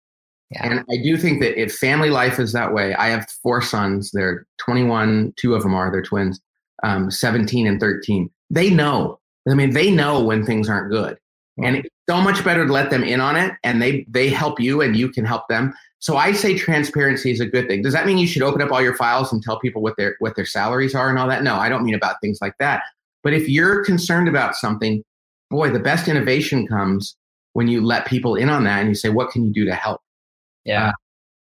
[0.51, 0.65] Yeah.
[0.65, 4.11] And I do think that if family life is that way, I have four sons.
[4.11, 6.39] They're 21, two of them are, they're twins,
[6.83, 8.29] um, 17 and 13.
[8.49, 9.19] They know.
[9.49, 11.17] I mean, they know when things aren't good.
[11.59, 14.59] And it's so much better to let them in on it and they they help
[14.59, 15.73] you and you can help them.
[15.99, 17.81] So I say transparency is a good thing.
[17.81, 20.15] Does that mean you should open up all your files and tell people what their
[20.19, 21.41] what their salaries are and all that?
[21.41, 22.83] No, I don't mean about things like that.
[23.23, 25.03] But if you're concerned about something,
[25.49, 27.15] boy, the best innovation comes
[27.53, 29.73] when you let people in on that and you say, what can you do to
[29.73, 29.99] help?
[30.63, 30.89] Yeah.
[30.89, 30.91] Uh,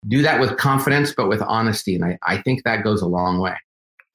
[0.06, 1.96] do that with confidence, but with honesty.
[1.96, 3.56] And I, I think that goes a long way.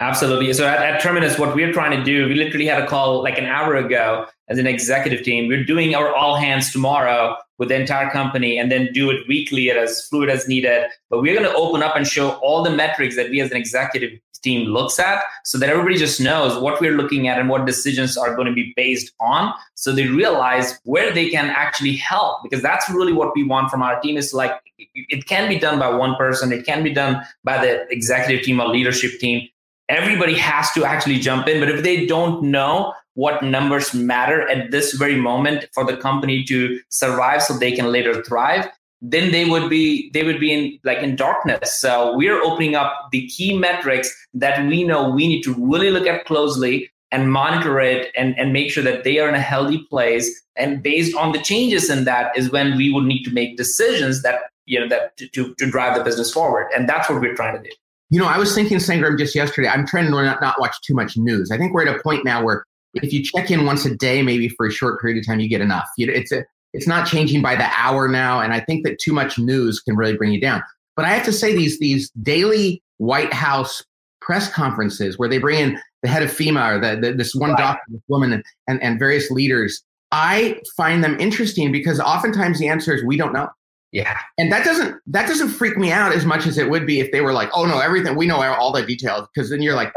[0.02, 0.52] Absolutely.
[0.54, 3.38] So at, at, Terminus, what we're trying to do, we literally had a call like
[3.38, 5.48] an hour ago as an executive team.
[5.48, 9.70] We're doing our all hands tomorrow with the entire company and then do it weekly
[9.70, 10.90] as fluid as needed.
[11.12, 13.58] But we're going to open up and show all the metrics that we as an
[13.58, 17.68] executive team looks at so that everybody just knows what we're looking at and what
[17.68, 22.42] decisions are going to be based on so they realize where they can actually help
[22.42, 25.78] because that's really what we want from our team is like it can be done
[25.78, 29.48] by one person it can be done by the executive team or leadership team
[29.92, 34.72] everybody has to actually jump in but if they don't know what numbers matter at
[34.72, 38.68] this very moment for the company to survive so they can later thrive
[39.02, 41.80] then they would be they would be in like in darkness.
[41.80, 46.08] So we're opening up the key metrics that we know we need to really look
[46.08, 49.80] at closely and monitor it and, and make sure that they are in a healthy
[49.90, 50.42] place.
[50.56, 54.22] And based on the changes in that is when we would need to make decisions
[54.22, 56.68] that you know that to, to, to drive the business forward.
[56.76, 57.76] And that's what we're trying to do
[58.12, 60.94] you know i was thinking sangram just yesterday i'm trying to not, not watch too
[60.94, 62.64] much news i think we're at a point now where
[62.96, 65.50] if you check in once a day, maybe for a short period of time, you
[65.50, 65.88] get enough.
[65.98, 66.44] It's a,
[66.74, 69.96] it's not changing by the hour now, and I think that too much news can
[69.96, 70.62] really bring you down.
[70.96, 73.82] But I have to say, these these daily White House
[74.20, 77.52] press conferences where they bring in the head of FEMA or the, the, this one
[77.52, 77.58] right.
[77.58, 82.68] doctor, this woman, and, and, and various leaders, I find them interesting because oftentimes the
[82.68, 83.50] answer is we don't know.
[83.92, 84.18] Yeah.
[84.38, 87.12] And that doesn't that doesn't freak me out as much as it would be if
[87.12, 89.92] they were like, "Oh no, everything we know all the details." Because then you're like,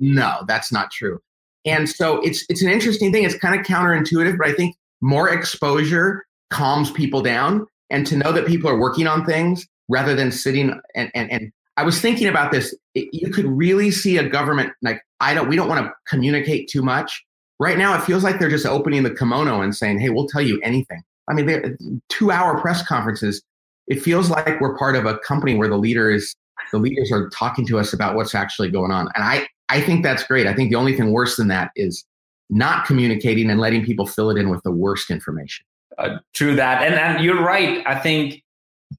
[0.00, 1.20] "No, that's not true."
[1.64, 3.24] And so it's it's an interesting thing.
[3.24, 8.32] It's kind of counterintuitive, but I think more exposure calms people down and to know
[8.32, 12.26] that people are working on things rather than sitting and and, and I was thinking
[12.26, 12.74] about this.
[12.94, 16.82] You could really see a government like I don't we don't want to communicate too
[16.82, 17.24] much.
[17.60, 20.42] Right now it feels like they're just opening the kimono and saying, "Hey, we'll tell
[20.42, 21.78] you anything." I mean,
[22.10, 23.42] 2-hour press conferences.
[23.86, 26.34] It feels like we're part of a company where the leader is
[26.72, 29.08] the leaders are talking to us about what's actually going on.
[29.14, 30.46] And I I think that's great.
[30.46, 32.04] I think the only thing worse than that is
[32.50, 35.64] not communicating and letting people fill it in with the worst information.
[35.96, 36.82] Uh, true that.
[36.82, 37.82] And, and you're right.
[37.86, 38.42] I think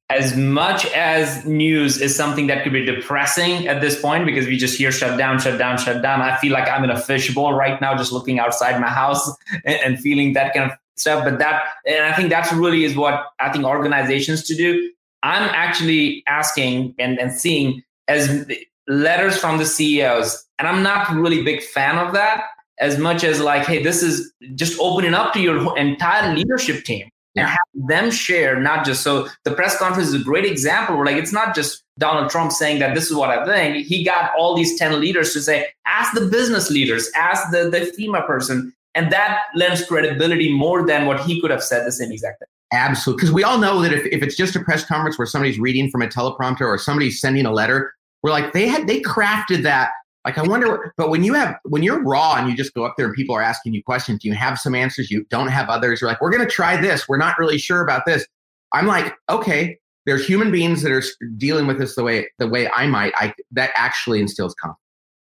[0.10, 4.58] as much as news is something that could be depressing at this point because we
[4.58, 6.22] just hear shut down, shut down, shut down.
[6.22, 9.30] I feel like I'm in a fishbowl right now, just looking outside my house
[9.65, 11.23] and, and feeling that kind of stuff.
[11.23, 14.91] But that, and I think that's really is what I think organizations to do.
[15.23, 18.47] I'm actually asking and, and seeing as
[18.88, 22.45] letters from the CEOs, and I'm not really big fan of that
[22.80, 27.08] as much as like, hey, this is just opening up to your entire leadership team
[27.36, 31.06] and have them share, not just so the press conference is a great example where
[31.06, 33.86] like it's not just Donald Trump saying that this is what I think.
[33.86, 37.93] He got all these 10 leaders to say, ask the business leaders, ask the, the
[37.97, 38.73] FEMA person.
[38.93, 42.47] And that lends credibility more than what he could have said the same exact thing.
[42.73, 43.21] Absolutely.
[43.21, 45.89] Because we all know that if, if it's just a press conference where somebody's reading
[45.89, 49.91] from a teleprompter or somebody's sending a letter, we're like, they had they crafted that
[50.25, 52.93] like I wonder, but when you have when you're raw and you just go up
[52.95, 55.67] there and people are asking you questions, do you have some answers, you don't have
[55.69, 55.99] others.
[55.99, 57.10] You're like, we're to try this.
[57.10, 58.25] We're not really sure about this.
[58.71, 61.04] I'm like, okay, there's human beings that are
[61.38, 63.13] dealing with this the way the way I might.
[63.15, 64.80] I that actually instills confidence.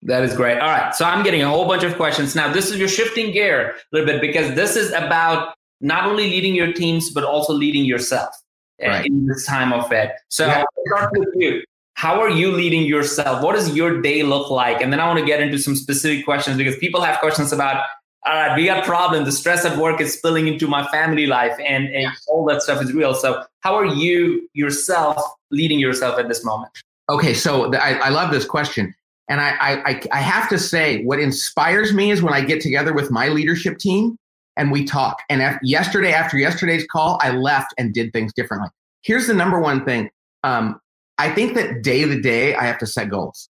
[0.02, 0.58] That is great.
[0.58, 2.52] All right, so I'm getting a whole bunch of questions now.
[2.52, 6.54] This is your shifting gear a little bit because this is about not only leading
[6.54, 8.34] your teams but also leading yourself
[8.80, 9.06] eh, right.
[9.06, 10.12] in this time of it.
[10.28, 10.64] So yeah.
[10.86, 11.62] start with you
[11.94, 13.42] how are you leading yourself?
[13.42, 14.80] What does your day look like?
[14.80, 17.84] And then I want to get into some specific questions because people have questions about,
[18.24, 19.26] all right, we got problems.
[19.26, 22.82] The stress at work is spilling into my family life and, and all that stuff
[22.82, 23.14] is real.
[23.14, 26.72] So how are you yourself leading yourself at this moment?
[27.08, 28.94] Okay, so I, I love this question.
[29.32, 32.92] And I, I, I have to say, what inspires me is when I get together
[32.92, 34.18] with my leadership team
[34.58, 35.22] and we talk.
[35.30, 38.68] And after, yesterday, after yesterday's call, I left and did things differently.
[39.00, 40.10] Here's the number one thing.
[40.44, 40.78] Um,
[41.16, 43.48] I think that day to day, I have to set goals.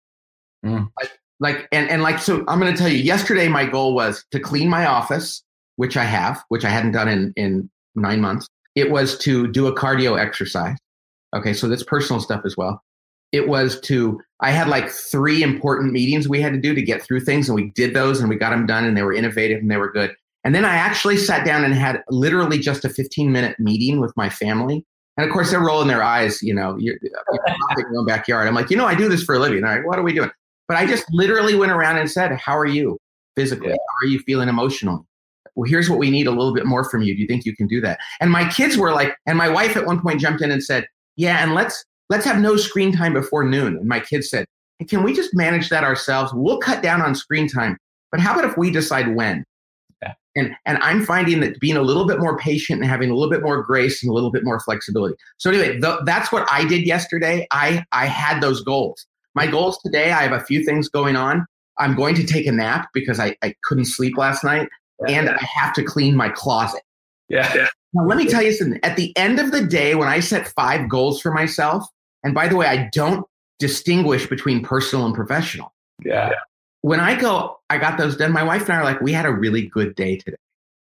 [0.64, 0.88] Mm.
[1.00, 4.24] Like, like, and, and like, so I'm going to tell you, yesterday, my goal was
[4.30, 5.42] to clean my office,
[5.74, 8.46] which I have, which I hadn't done in, in nine months.
[8.76, 10.76] It was to do a cardio exercise.
[11.34, 11.54] Okay.
[11.54, 12.80] So that's personal stuff as well.
[13.32, 17.02] It was to, I had like three important meetings we had to do to get
[17.02, 19.60] through things, and we did those and we got them done, and they were innovative
[19.60, 20.14] and they were good.
[20.44, 24.12] And then I actually sat down and had literally just a 15 minute meeting with
[24.16, 24.84] my family
[25.16, 27.12] and of course, they're rolling their eyes, you know, you're, you're
[27.76, 28.48] in your own backyard.
[28.48, 29.62] I'm like, you know, I do this for a living.
[29.64, 30.30] All right, what are we doing?
[30.68, 32.98] But I just literally went around and said, How are you
[33.36, 33.68] physically?
[33.68, 33.74] Yeah.
[33.74, 35.02] How are you feeling emotionally?
[35.54, 37.14] Well, here's what we need a little bit more from you.
[37.14, 37.98] Do you think you can do that?
[38.20, 40.86] And my kids were like, and my wife at one point jumped in and said,
[41.16, 43.76] Yeah, and let's let's have no screen time before noon.
[43.76, 44.46] And my kids said,
[44.78, 46.32] hey, Can we just manage that ourselves?
[46.34, 47.76] We'll cut down on screen time.
[48.10, 49.44] But how about if we decide when?
[50.34, 53.30] And, and I'm finding that being a little bit more patient and having a little
[53.30, 55.14] bit more grace and a little bit more flexibility.
[55.38, 57.46] So anyway, th- that's what I did yesterday.
[57.50, 59.06] I, I had those goals.
[59.34, 61.46] My goals today, I have a few things going on.
[61.78, 64.68] I'm going to take a nap because I, I couldn't sleep last night
[65.08, 66.82] and I have to clean my closet.
[67.28, 67.50] Yeah.
[67.54, 67.68] Yeah.
[67.94, 68.80] Now, let me tell you something.
[68.82, 71.86] At the end of the day, when I set five goals for myself,
[72.24, 73.26] and by the way, I don't
[73.58, 75.72] distinguish between personal and professional.
[76.04, 76.32] Yeah
[76.82, 78.32] when I go, I got those done.
[78.32, 80.36] My wife and I are like, we had a really good day today.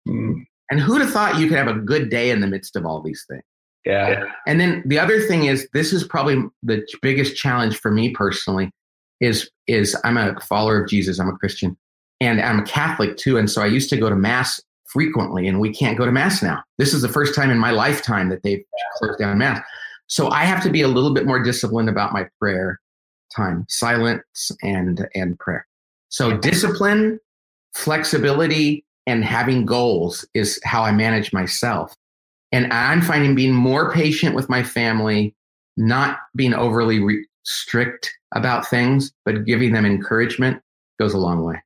[0.09, 0.47] Mm.
[0.71, 3.01] And who'd have thought you could have a good day in the midst of all
[3.01, 3.43] these things?
[3.85, 4.25] Yeah.
[4.47, 8.71] And then the other thing is, this is probably the biggest challenge for me personally.
[9.21, 11.19] Is is I'm a follower of Jesus.
[11.19, 11.77] I'm a Christian,
[12.21, 13.37] and I'm a Catholic too.
[13.39, 14.61] And so I used to go to mass
[14.95, 16.63] frequently, and we can't go to mass now.
[16.79, 18.65] This is the first time in my lifetime that they've
[18.97, 19.61] closed down mass.
[20.07, 22.81] So I have to be a little bit more disciplined about my prayer
[23.35, 25.67] time, silence and and prayer.
[26.11, 27.19] So discipline,
[27.75, 31.95] flexibility, and having goals is how I manage myself.
[32.53, 35.35] And I'm finding being more patient with my family,
[35.77, 40.63] not being overly re- strict about things, but giving them encouragement
[41.01, 41.61] goes a long way.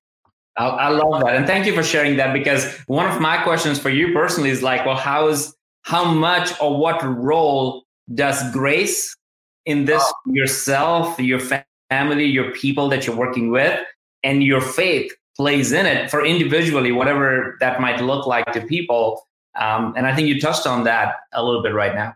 [0.59, 3.79] I, I love that, and thank you for sharing that because one of my questions
[3.79, 9.15] for you personally is like, well, how is how much or what role does grace
[9.67, 10.33] in this oh.
[10.33, 11.41] yourself, your
[11.91, 13.79] family, your people that you're working with,
[14.23, 19.23] and your faith plays in it for individually, whatever that might look like to people.
[19.59, 22.15] Um, and I think you touched on that a little bit right now.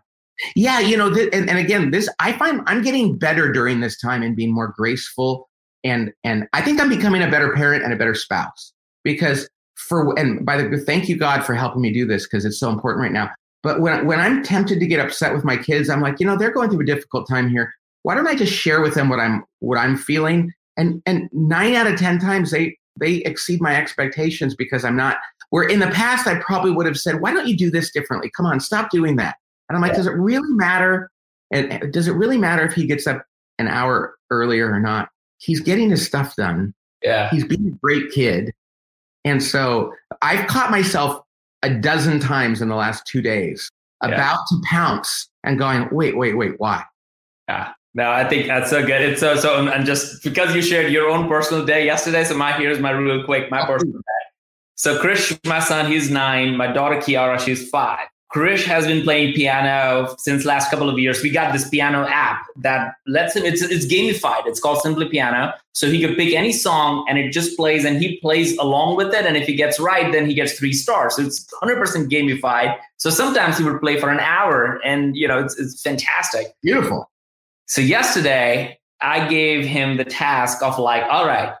[0.55, 3.99] Yeah, you know, th- and, and again, this I find I'm getting better during this
[3.99, 5.47] time and being more graceful,
[5.83, 10.17] and and I think I'm becoming a better parent and a better spouse because for
[10.17, 13.01] and by the thank you God for helping me do this because it's so important
[13.01, 13.29] right now.
[13.61, 16.37] But when when I'm tempted to get upset with my kids, I'm like, you know,
[16.37, 17.73] they're going through a difficult time here.
[18.03, 20.51] Why don't I just share with them what I'm what I'm feeling?
[20.77, 25.17] And and nine out of ten times they they exceed my expectations because I'm not.
[25.49, 28.31] Where in the past I probably would have said, why don't you do this differently?
[28.35, 29.35] Come on, stop doing that.
[29.69, 31.11] And I'm like, does it really matter?
[31.51, 33.23] And does it really matter if he gets up
[33.59, 35.09] an hour earlier or not?
[35.43, 36.73] He's getting his stuff done.
[37.01, 37.29] Yeah.
[37.29, 38.53] He's being a great kid.
[39.25, 41.21] And so I've caught myself
[41.63, 43.69] a dozen times in the last two days
[44.01, 44.57] about yeah.
[44.57, 46.83] to pounce and going, wait, wait, wait, why?
[47.47, 47.73] Yeah.
[47.93, 49.01] No, I think that's so good.
[49.01, 52.51] It's so so, and just because you shared your own personal day yesterday, so my
[52.53, 53.67] here's my real quick my oh.
[53.67, 54.23] personal day.
[54.75, 56.57] So Krish, my son, he's nine.
[56.57, 58.07] My daughter Kiara, she's five.
[58.33, 61.21] Krish has been playing piano since last couple of years.
[61.21, 63.43] We got this piano app that lets him.
[63.45, 64.47] It's it's gamified.
[64.47, 65.53] It's called Simply Piano.
[65.73, 69.13] So he could pick any song and it just plays, and he plays along with
[69.13, 69.25] it.
[69.27, 71.15] And if he gets right, then he gets three stars.
[71.15, 72.75] So it's 100% gamified.
[72.97, 76.47] So sometimes he would play for an hour, and you know it's it's fantastic.
[76.63, 77.11] Beautiful.
[77.67, 81.53] So yesterday I gave him the task of like, all right,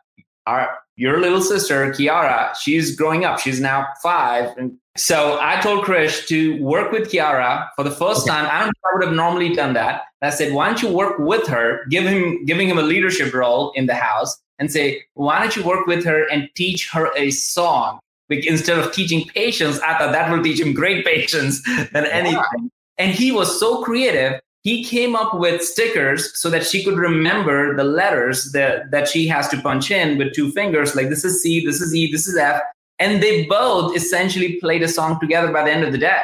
[0.47, 3.39] our your little sister Kiara, she's growing up.
[3.39, 8.21] She's now five, and so I told Krish to work with Kiara for the first
[8.21, 8.31] okay.
[8.31, 8.45] time.
[8.45, 10.03] I don't know if I would have normally done that.
[10.21, 13.71] I said, why don't you work with her, give him giving him a leadership role
[13.75, 17.31] in the house, and say, why don't you work with her and teach her a
[17.31, 17.99] song?
[18.29, 22.37] Instead of teaching patience, I thought that will teach him great patience than anything.
[22.37, 22.67] Yeah.
[22.99, 24.39] And he was so creative.
[24.61, 29.27] He came up with stickers so that she could remember the letters that, that she
[29.27, 30.95] has to punch in with two fingers.
[30.95, 32.61] Like this is C, this is E, this is F
[33.03, 36.21] and they both essentially played a song together by the end of the day.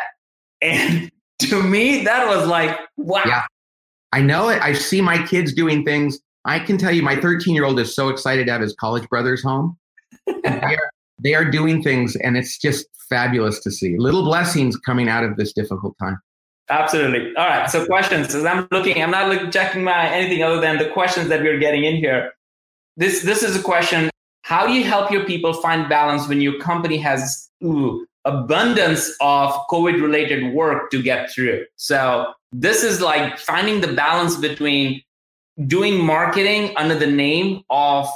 [0.62, 3.24] And to me, that was like, wow.
[3.26, 3.44] Yeah.
[4.14, 4.62] I know it.
[4.62, 6.20] I see my kids doing things.
[6.46, 9.08] I can tell you, my 13 year old is so excited to have his college
[9.10, 9.78] brothers home.
[10.26, 13.98] they, are, they are doing things, and it's just fabulous to see.
[13.98, 16.18] Little blessings coming out of this difficult time.
[16.70, 17.36] Absolutely.
[17.36, 17.70] All right.
[17.70, 18.34] So questions.
[18.34, 21.60] As I'm looking, I'm not looking, checking my anything other than the questions that we're
[21.60, 22.32] getting in here.
[22.96, 24.10] This this is a question
[24.42, 29.52] how do you help your people find balance when your company has ooh, abundance of
[29.70, 31.66] COVID related work to get through?
[31.76, 35.02] So this is like finding the balance between
[35.68, 38.08] doing marketing under the name of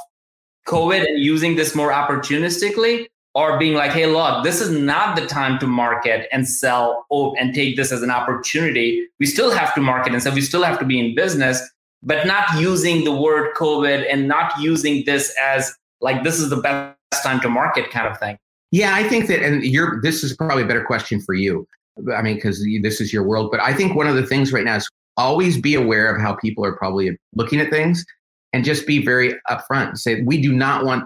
[0.67, 5.25] COVID and using this more opportunistically or being like, hey, look, this is not the
[5.25, 9.07] time to market and sell oh, and take this as an opportunity.
[9.19, 11.61] We still have to market and so we still have to be in business,
[12.01, 16.57] but not using the word COVID and not using this as like this is the
[16.57, 18.37] best time to market kind of thing?
[18.71, 21.67] Yeah, I think that, and you're, this is probably a better question for you.
[22.15, 23.51] I mean, because this is your world.
[23.51, 26.33] But I think one of the things right now is always be aware of how
[26.33, 28.03] people are probably looking at things
[28.51, 29.89] and just be very upfront.
[29.89, 31.05] and Say, we do not want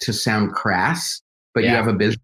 [0.00, 1.20] to sound crass,
[1.54, 1.70] but yeah.
[1.70, 2.22] you have a business.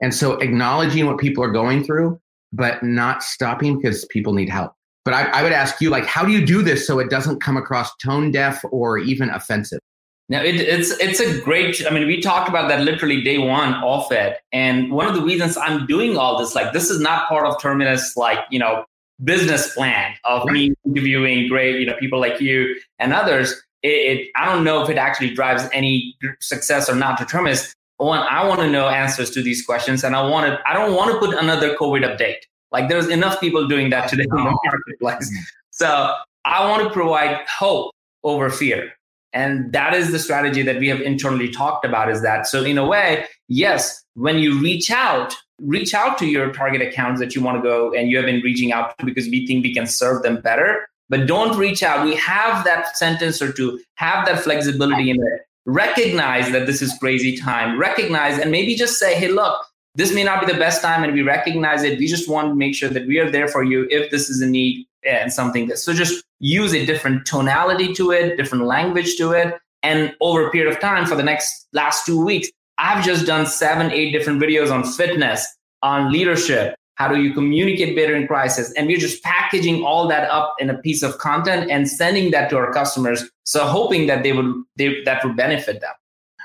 [0.00, 2.18] And so acknowledging what people are going through,
[2.52, 4.72] but not stopping because people need help.
[5.04, 7.42] But I, I would ask you, like, how do you do this so it doesn't
[7.42, 9.80] come across tone deaf or even offensive?
[10.28, 11.86] Now it, it's it's a great.
[11.86, 15.20] I mean, we talked about that literally day one of it, and one of the
[15.20, 18.86] reasons I'm doing all this, like, this is not part of Terminus, like you know,
[19.22, 23.52] business plan of me interviewing great, you know, people like you and others.
[23.82, 27.74] It, it I don't know if it actually drives any success or not to Terminus.
[27.98, 30.58] One, I want to know answers to these questions, and I want to.
[30.66, 32.38] I don't want to put another COVID update.
[32.72, 35.30] Like, there's enough people doing that today in the marketplace.
[35.70, 36.14] So
[36.46, 37.92] I want to provide hope
[38.24, 38.94] over fear
[39.34, 42.78] and that is the strategy that we have internally talked about is that so in
[42.78, 47.42] a way yes when you reach out reach out to your target accounts that you
[47.42, 49.86] want to go and you have been reaching out to because we think we can
[49.86, 52.04] serve them better but don't reach out.
[52.04, 55.42] We have that sentence or two have that flexibility in it.
[55.66, 57.78] Recognize that this is crazy time.
[57.78, 59.64] Recognize and maybe just say hey look
[59.96, 61.98] this may not be the best time and we recognize it.
[61.98, 64.40] We just want to make sure that we are there for you if this is
[64.40, 65.68] a need and something.
[65.68, 70.46] That so just use a different tonality to it different language to it and over
[70.46, 74.12] a period of time for the next last two weeks i've just done seven eight
[74.12, 75.46] different videos on fitness
[75.82, 80.28] on leadership how do you communicate better in crisis and we're just packaging all that
[80.28, 84.22] up in a piece of content and sending that to our customers so hoping that
[84.22, 85.94] they would they, that would benefit them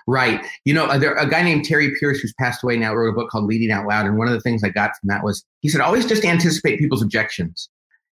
[0.07, 0.43] Right.
[0.65, 3.13] You know, uh, there, a guy named Terry Pearce, who's passed away now, wrote a
[3.13, 4.07] book called Leading Out Loud.
[4.07, 6.79] And one of the things I got from that was he said, always just anticipate
[6.79, 7.69] people's objections.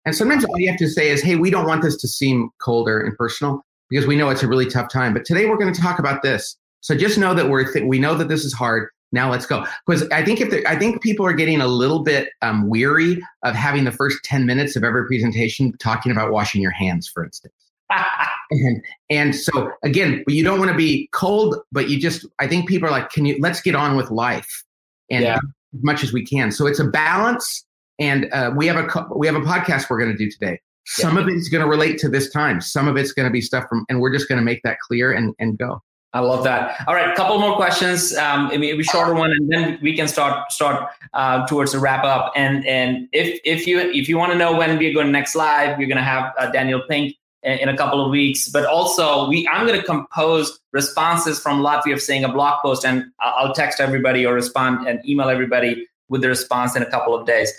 [0.07, 2.49] And sometimes all you have to say is, hey, we don't want this to seem
[2.61, 5.13] colder and personal because we know it's a really tough time.
[5.13, 6.57] But today we're going to talk about this.
[6.81, 8.89] So just know that we're, th- we know that this is hard.
[9.11, 9.65] Now let's go.
[9.87, 13.55] Because I think if I think people are getting a little bit um, weary of
[13.55, 17.55] having the first 10 minutes of every presentation talking about washing your hands, for instance.
[18.51, 22.69] and, and so again, you don't want to be cold, but you just, I think
[22.69, 24.65] people are like, can you, let's get on with life
[25.11, 25.37] and yeah.
[25.75, 26.53] as much as we can.
[26.53, 27.66] So it's a balance.
[27.99, 30.61] And uh, we have a, we have a podcast we're going to do today.
[30.87, 31.23] Some yeah.
[31.23, 32.61] of it's going to relate to this time.
[32.61, 34.79] Some of it's going to be stuff from, and we're just going to make that
[34.81, 35.83] clear and, and go.
[36.13, 36.83] I love that.
[36.87, 38.17] All right, couple more questions.
[38.17, 42.33] Um, maybe shorter one, and then we can start start uh, towards the wrap up.
[42.35, 45.77] And and if if you if you want to know when we're going next live,
[45.77, 48.49] we're going to have uh, Daniel Pink in a couple of weeks.
[48.49, 52.87] But also, we I'm going to compose responses from Latvia of saying a blog post,
[52.87, 57.15] and I'll text everybody or respond and email everybody with the response in a couple
[57.15, 57.53] of days.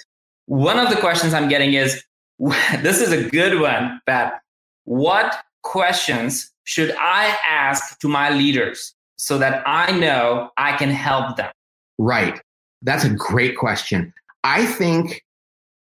[0.48, 2.04] One of the questions I'm getting is
[2.40, 4.42] this is a good one, Pat.
[4.86, 11.38] What questions should I ask to my leaders so that I know I can help
[11.38, 11.52] them?
[11.98, 12.40] Right.
[12.82, 14.14] That's a great question.
[14.44, 15.24] I think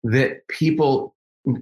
[0.04, 1.16] that people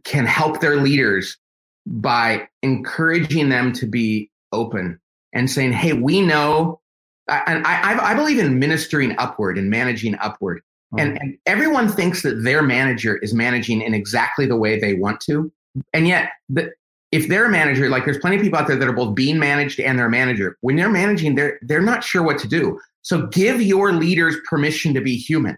[0.04, 1.38] can help their leaders
[1.86, 5.00] by encouraging them to be open
[5.34, 6.80] and saying, hey, we know,
[7.28, 10.62] and I, I believe in ministering upward and managing upward.
[11.00, 15.20] And, and everyone thinks that their manager is managing in exactly the way they want
[15.22, 15.52] to.
[15.94, 16.72] And yet, the,
[17.12, 19.38] if they're a manager, like there's plenty of people out there that are both being
[19.38, 20.58] managed and they're a manager.
[20.62, 22.80] When they're managing, they're they're not sure what to do.
[23.04, 25.58] So give your leaders permission to be human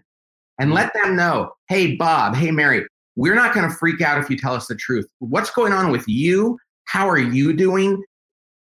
[0.58, 0.74] and hmm.
[0.74, 4.36] let them know, hey, Bob, hey, Mary, we're not going to freak out if you
[4.36, 5.06] tell us the truth.
[5.20, 6.58] What's going on with you?
[6.84, 8.02] How are you doing?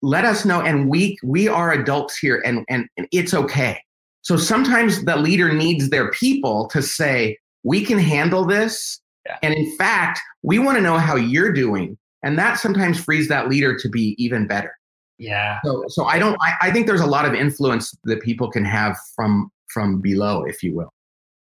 [0.02, 0.60] Let us know.
[0.60, 3.82] And we we are adults here and, and, and it's okay.
[4.24, 9.00] So sometimes the leader needs their people to say, we can handle this.
[9.26, 9.38] Yeah.
[9.42, 11.96] And in fact, we want to know how you're doing.
[12.22, 14.74] And that sometimes frees that leader to be even better.
[15.18, 15.60] Yeah.
[15.64, 18.64] So so I don't I, I think there's a lot of influence that people can
[18.64, 20.90] have from from below, if you will.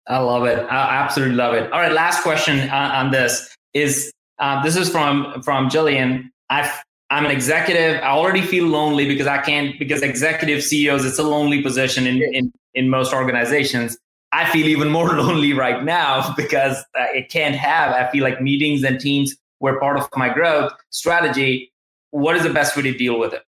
[0.07, 0.59] I love it.
[0.59, 1.71] I absolutely love it.
[1.71, 6.29] All right, last question on, on this is uh, this is from from Jillian.
[6.49, 6.71] I
[7.09, 8.01] I'm an executive.
[8.01, 12.21] I already feel lonely because I can't because executive CEOs it's a lonely position in
[12.21, 13.97] in, in most organizations.
[14.31, 17.93] I feel even more lonely right now because uh, it can't have.
[17.93, 21.71] I feel like meetings and teams were part of my growth strategy.
[22.11, 23.43] What is the best way to deal with it?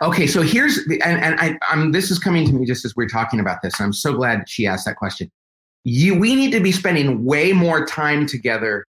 [0.00, 3.08] Okay, so here's and, and I, I'm this is coming to me just as we're
[3.08, 3.80] talking about this.
[3.80, 5.30] I'm so glad she asked that question
[5.84, 8.86] you we need to be spending way more time together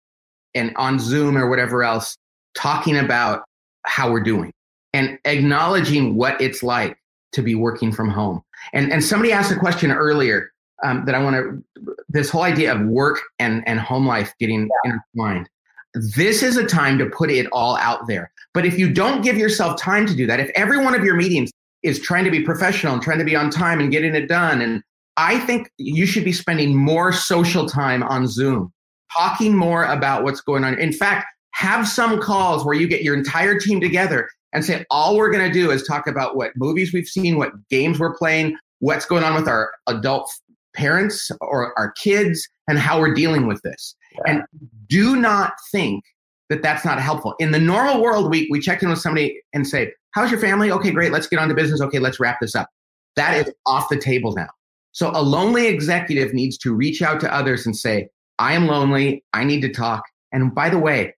[0.55, 2.17] and on Zoom or whatever else
[2.55, 3.45] talking about
[3.85, 4.53] how we're doing
[4.93, 6.97] and acknowledging what it's like
[7.33, 8.43] to be working from home.
[8.73, 10.53] And and somebody asked a question earlier
[10.83, 14.69] um, that I want to this whole idea of work and and home life getting
[14.85, 14.93] yeah.
[14.93, 15.49] intertwined.
[15.95, 18.33] This is a time to put it all out there.
[18.55, 21.15] But if you don't give yourself time to do that, if every one of your
[21.15, 21.51] meetings
[21.83, 24.61] is trying to be professional and trying to be on time and getting it done
[24.61, 24.83] and
[25.17, 28.73] I think you should be spending more social time on Zoom,
[29.15, 30.79] talking more about what's going on.
[30.79, 35.17] In fact, have some calls where you get your entire team together and say, all
[35.17, 38.57] we're going to do is talk about what movies we've seen, what games we're playing,
[38.81, 40.31] what's going on with our adult
[40.75, 43.95] parents or our kids, and how we're dealing with this.
[44.13, 44.21] Yeah.
[44.27, 44.43] And
[44.89, 46.05] do not think
[46.49, 47.35] that that's not helpful.
[47.39, 50.71] In the normal world, we, we check in with somebody and say, How's your family?
[50.71, 51.11] Okay, great.
[51.11, 51.81] Let's get on to business.
[51.81, 52.69] Okay, let's wrap this up.
[53.17, 54.49] That is off the table now.
[54.93, 59.25] So a lonely executive needs to reach out to others and say, I am lonely.
[59.33, 60.03] I need to talk.
[60.31, 61.15] And by the way,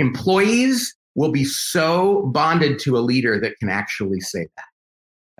[0.00, 4.64] employees will be so bonded to a leader that can actually say that.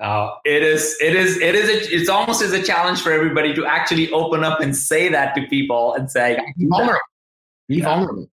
[0.04, 3.54] Oh, it is, it is, it is, a, it's almost as a challenge for everybody
[3.54, 7.00] to actually open up and say that to people and say, be vulnerable.
[7.68, 7.84] Be yeah.
[7.84, 8.28] vulnerable.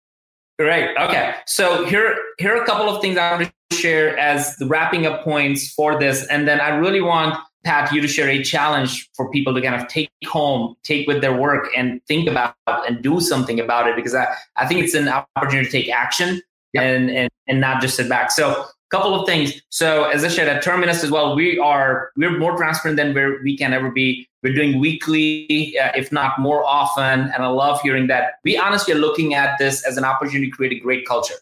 [0.60, 0.96] Great.
[0.98, 1.34] Okay.
[1.48, 5.06] So here, here are a couple of things I want to share as the wrapping
[5.06, 6.26] up points for this.
[6.28, 9.76] And then I really want Pat, you to share a challenge for people to kind
[9.76, 13.96] of take home, take with their work and think about and do something about it
[13.96, 16.42] because I, I think it's an opportunity to take action
[16.76, 16.84] yep.
[16.84, 18.32] and, and, and not just sit back.
[18.32, 19.62] So a couple of things.
[19.70, 23.40] So as I said at Terminus as well, we are, we're more transparent than where
[23.44, 24.28] we can ever be.
[24.44, 27.32] We're doing weekly, uh, if not more often.
[27.32, 28.34] And I love hearing that.
[28.44, 31.34] We honestly are looking at this as an opportunity to create a great culture.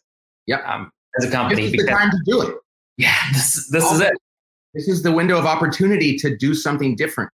[0.48, 0.64] Yep.
[0.66, 1.70] Um, as a company.
[1.70, 2.56] This is the time to do it.
[2.98, 4.14] Yeah, this, this is it.
[4.74, 7.30] This is the window of opportunity to do something different.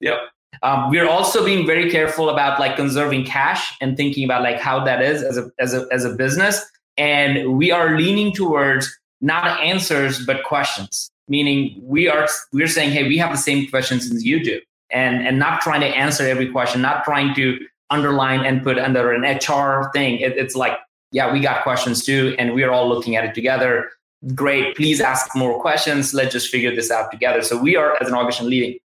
[0.00, 0.18] Yep.
[0.62, 4.84] Um, we're also being very careful about like conserving cash and thinking about like how
[4.84, 6.64] that is as a as a as a business.
[6.98, 11.10] And we are leaning towards not answers but questions.
[11.28, 15.26] meaning we are we're saying, hey, we have the same questions as you do, and
[15.26, 17.58] and not trying to answer every question, not trying to
[17.90, 20.20] underline and put under an HR thing.
[20.20, 20.78] It, it's like,
[21.12, 23.90] yeah, we got questions too, and we're all looking at it together.
[24.34, 26.12] Great, please ask more questions.
[26.12, 27.42] Let's just figure this out together.
[27.42, 28.78] So we are as an organization leading.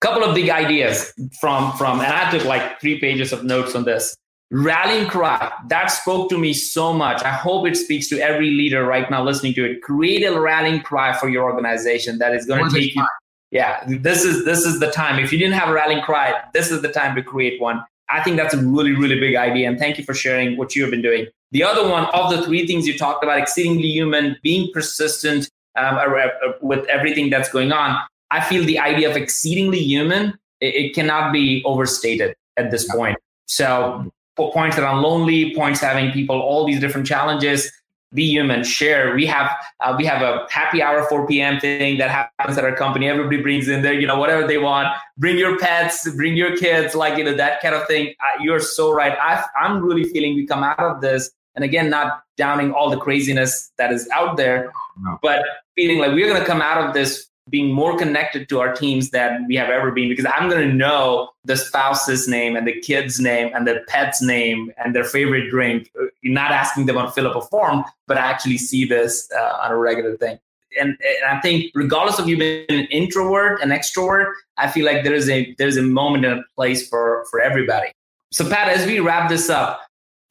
[0.00, 3.84] Couple of big ideas from from, and I took like three pages of notes on
[3.84, 4.16] this
[4.50, 7.22] rallying cry that spoke to me so much.
[7.22, 9.82] I hope it speaks to every leader right now listening to it.
[9.82, 13.06] Create a rallying cry for your organization that is going to take you
[13.50, 15.18] yeah this is this is the time.
[15.22, 17.84] If you didn't have a rallying cry this is the time to create one.
[18.10, 20.82] I think that's a really really big idea and thank you for sharing what you
[20.82, 21.26] have been doing.
[21.52, 25.96] The other one of the three things you talked about exceedingly human being persistent um,
[25.96, 27.96] uh, uh, uh, with everything that's going on
[28.32, 33.18] i feel the idea of exceedingly human it, it cannot be overstated at this point.
[33.46, 37.70] So points that I'm lonely, points having people, all these different challenges.
[38.14, 39.14] Be human, share.
[39.14, 41.60] We have uh, we have a happy hour 4 p.m.
[41.60, 43.06] thing that happens at our company.
[43.06, 44.88] Everybody brings in their, you know, whatever they want.
[45.18, 48.14] Bring your pets, bring your kids, like you know that kind of thing.
[48.20, 49.12] Uh, you're so right.
[49.20, 52.96] I, I'm really feeling we come out of this, and again, not downing all the
[52.96, 54.72] craziness that is out there,
[55.02, 55.18] no.
[55.20, 55.44] but
[55.76, 59.10] feeling like we're going to come out of this being more connected to our teams
[59.10, 62.80] than we have ever been because I'm going to know the spouse's name and the
[62.80, 65.90] kid's name and the pet's name and their favorite drink.
[66.22, 69.58] You're not asking them to fill up a form, but I actually see this uh,
[69.62, 70.38] on a regular thing.
[70.78, 75.02] And, and I think regardless of you being an introvert and extrovert, I feel like
[75.02, 77.90] there is a there's a moment and a place for for everybody.
[78.32, 79.80] So Pat, as we wrap this up,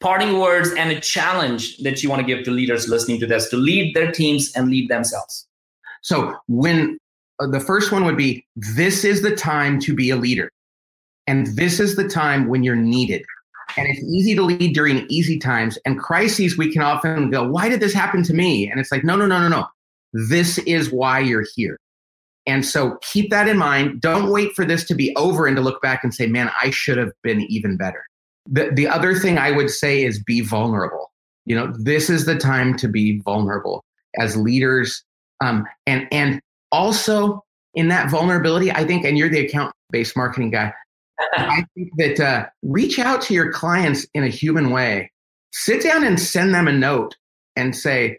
[0.00, 3.48] parting words and a challenge that you want to give to leaders listening to this
[3.48, 5.46] to lead their teams and lead themselves.
[6.02, 6.98] So when
[7.40, 10.50] the first one would be this is the time to be a leader.
[11.26, 13.24] And this is the time when you're needed.
[13.76, 15.78] And it's easy to lead during easy times.
[15.84, 18.70] And crises, we can often go, why did this happen to me?
[18.70, 19.66] And it's like, no, no, no, no, no.
[20.12, 21.78] This is why you're here.
[22.46, 24.00] And so keep that in mind.
[24.00, 26.70] Don't wait for this to be over and to look back and say, man, I
[26.70, 28.02] should have been even better.
[28.46, 31.12] The, the other thing I would say is be vulnerable.
[31.44, 33.84] You know, this is the time to be vulnerable
[34.18, 35.04] as leaders.
[35.42, 36.40] Um, and, and
[36.72, 37.44] also
[37.74, 40.72] in that vulnerability, I think, and you're the account based marketing guy,
[41.32, 45.10] I think that uh, reach out to your clients in a human way.
[45.52, 47.16] Sit down and send them a note
[47.56, 48.18] and say,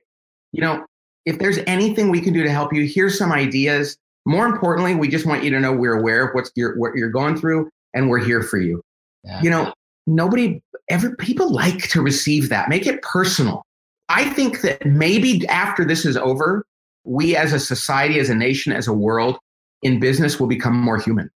[0.51, 0.85] you know,
[1.25, 3.97] if there's anything we can do to help you, here's some ideas.
[4.25, 7.11] More importantly, we just want you to know we're aware of what's your, what you're
[7.11, 8.81] going through and we're here for you.
[9.23, 9.41] Yeah.
[9.41, 9.73] You know,
[10.07, 12.69] nobody ever people like to receive that.
[12.69, 13.63] Make it personal.
[14.09, 16.65] I think that maybe after this is over,
[17.09, 19.37] we as a society, as a nation, as a world
[19.81, 21.29] in business will become more human.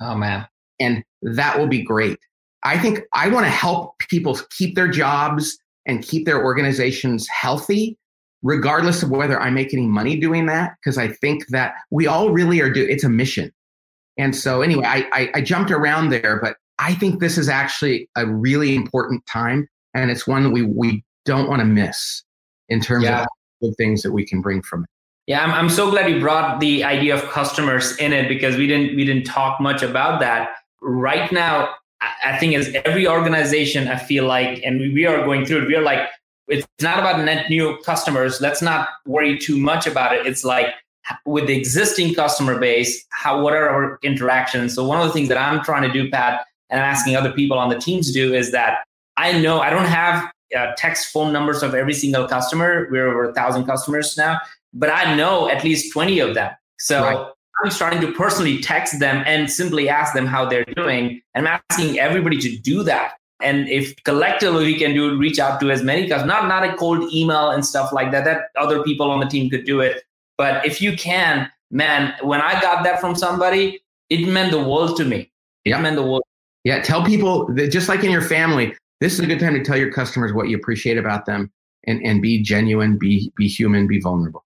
[0.00, 0.46] Oh, man.
[0.80, 2.18] And that will be great.
[2.64, 7.98] I think I want to help people keep their jobs and keep their organizations healthy,
[8.42, 12.30] regardless of whether I make any money doing that, because I think that we all
[12.30, 13.52] really are doing it's a mission.
[14.16, 18.08] And so, anyway, I, I, I jumped around there, but I think this is actually
[18.16, 22.22] a really important time, and it's one that we we don't want to miss
[22.68, 23.22] in terms yeah.
[23.22, 23.28] of
[23.60, 24.88] the things that we can bring from it.
[25.26, 28.66] Yeah, I'm, I'm so glad you brought the idea of customers in it because we
[28.66, 30.50] didn't we didn't talk much about that.
[30.82, 31.74] Right now,
[32.24, 35.76] I think as every organization, I feel like, and we are going through it, we
[35.76, 36.08] are like,
[36.48, 38.40] it's not about net new customers.
[38.40, 40.26] Let's not worry too much about it.
[40.26, 40.66] It's like
[41.24, 44.74] with the existing customer base, how what are our interactions?
[44.74, 47.58] So one of the things that I'm trying to do, Pat, and asking other people
[47.58, 48.84] on the teams to do is that
[49.16, 52.88] I know I don't have uh, text phone numbers of every single customer.
[52.90, 54.38] We're over a thousand customers now,
[54.74, 56.52] but I know at least 20 of them.
[56.78, 57.26] So right.
[57.64, 61.22] I'm starting to personally text them and simply ask them how they're doing.
[61.34, 63.12] And I'm asking everybody to do that.
[63.40, 66.76] And if collectively we can do reach out to as many customers, not not a
[66.76, 70.02] cold email and stuff like that, that other people on the team could do it.
[70.36, 74.96] But if you can, man, when I got that from somebody, it meant the world
[74.98, 75.30] to me.
[75.64, 75.80] It yeah.
[75.80, 76.22] meant the world.
[76.64, 79.62] Yeah, tell people that just like in your family, this is a good time to
[79.62, 81.52] tell your customers what you appreciate about them
[81.86, 84.44] and, and be genuine, be be human, be vulnerable.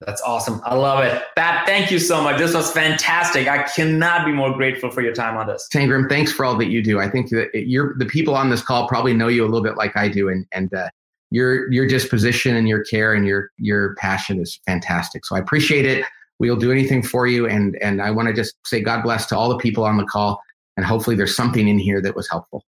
[0.00, 0.60] That's awesome.
[0.64, 1.22] I love it.
[1.36, 2.36] Pat, thank you so much.
[2.36, 3.48] This was fantastic.
[3.48, 5.68] I cannot be more grateful for your time on this.
[5.72, 7.00] Sangram, thanks for all that you do.
[7.00, 9.76] I think that you're the people on this call probably know you a little bit
[9.76, 10.90] like I do, and and uh,
[11.30, 15.24] your your disposition and your care and your your passion is fantastic.
[15.24, 16.04] So I appreciate it.
[16.38, 19.36] We'll do anything for you, and and I want to just say God bless to
[19.36, 20.42] all the people on the call,
[20.76, 22.62] and hopefully there's something in here that was helpful.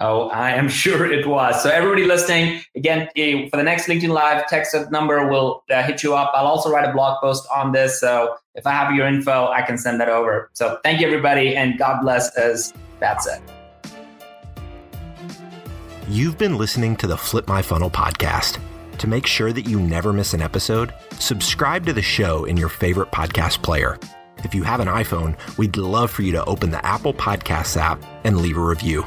[0.00, 1.62] Oh, I am sure it was.
[1.62, 6.02] So everybody listening, again, eh, for the next LinkedIn Live, text number will uh, hit
[6.02, 6.32] you up.
[6.34, 8.00] I'll also write a blog post on this.
[8.00, 10.50] So if I have your info, I can send that over.
[10.54, 13.42] So thank you, everybody, and God bless, as Pat said.
[16.08, 18.58] You've been listening to the Flip My Funnel podcast.
[18.98, 22.68] To make sure that you never miss an episode, subscribe to the show in your
[22.68, 23.98] favorite podcast player.
[24.38, 28.02] If you have an iPhone, we'd love for you to open the Apple Podcasts app
[28.24, 29.06] and leave a review.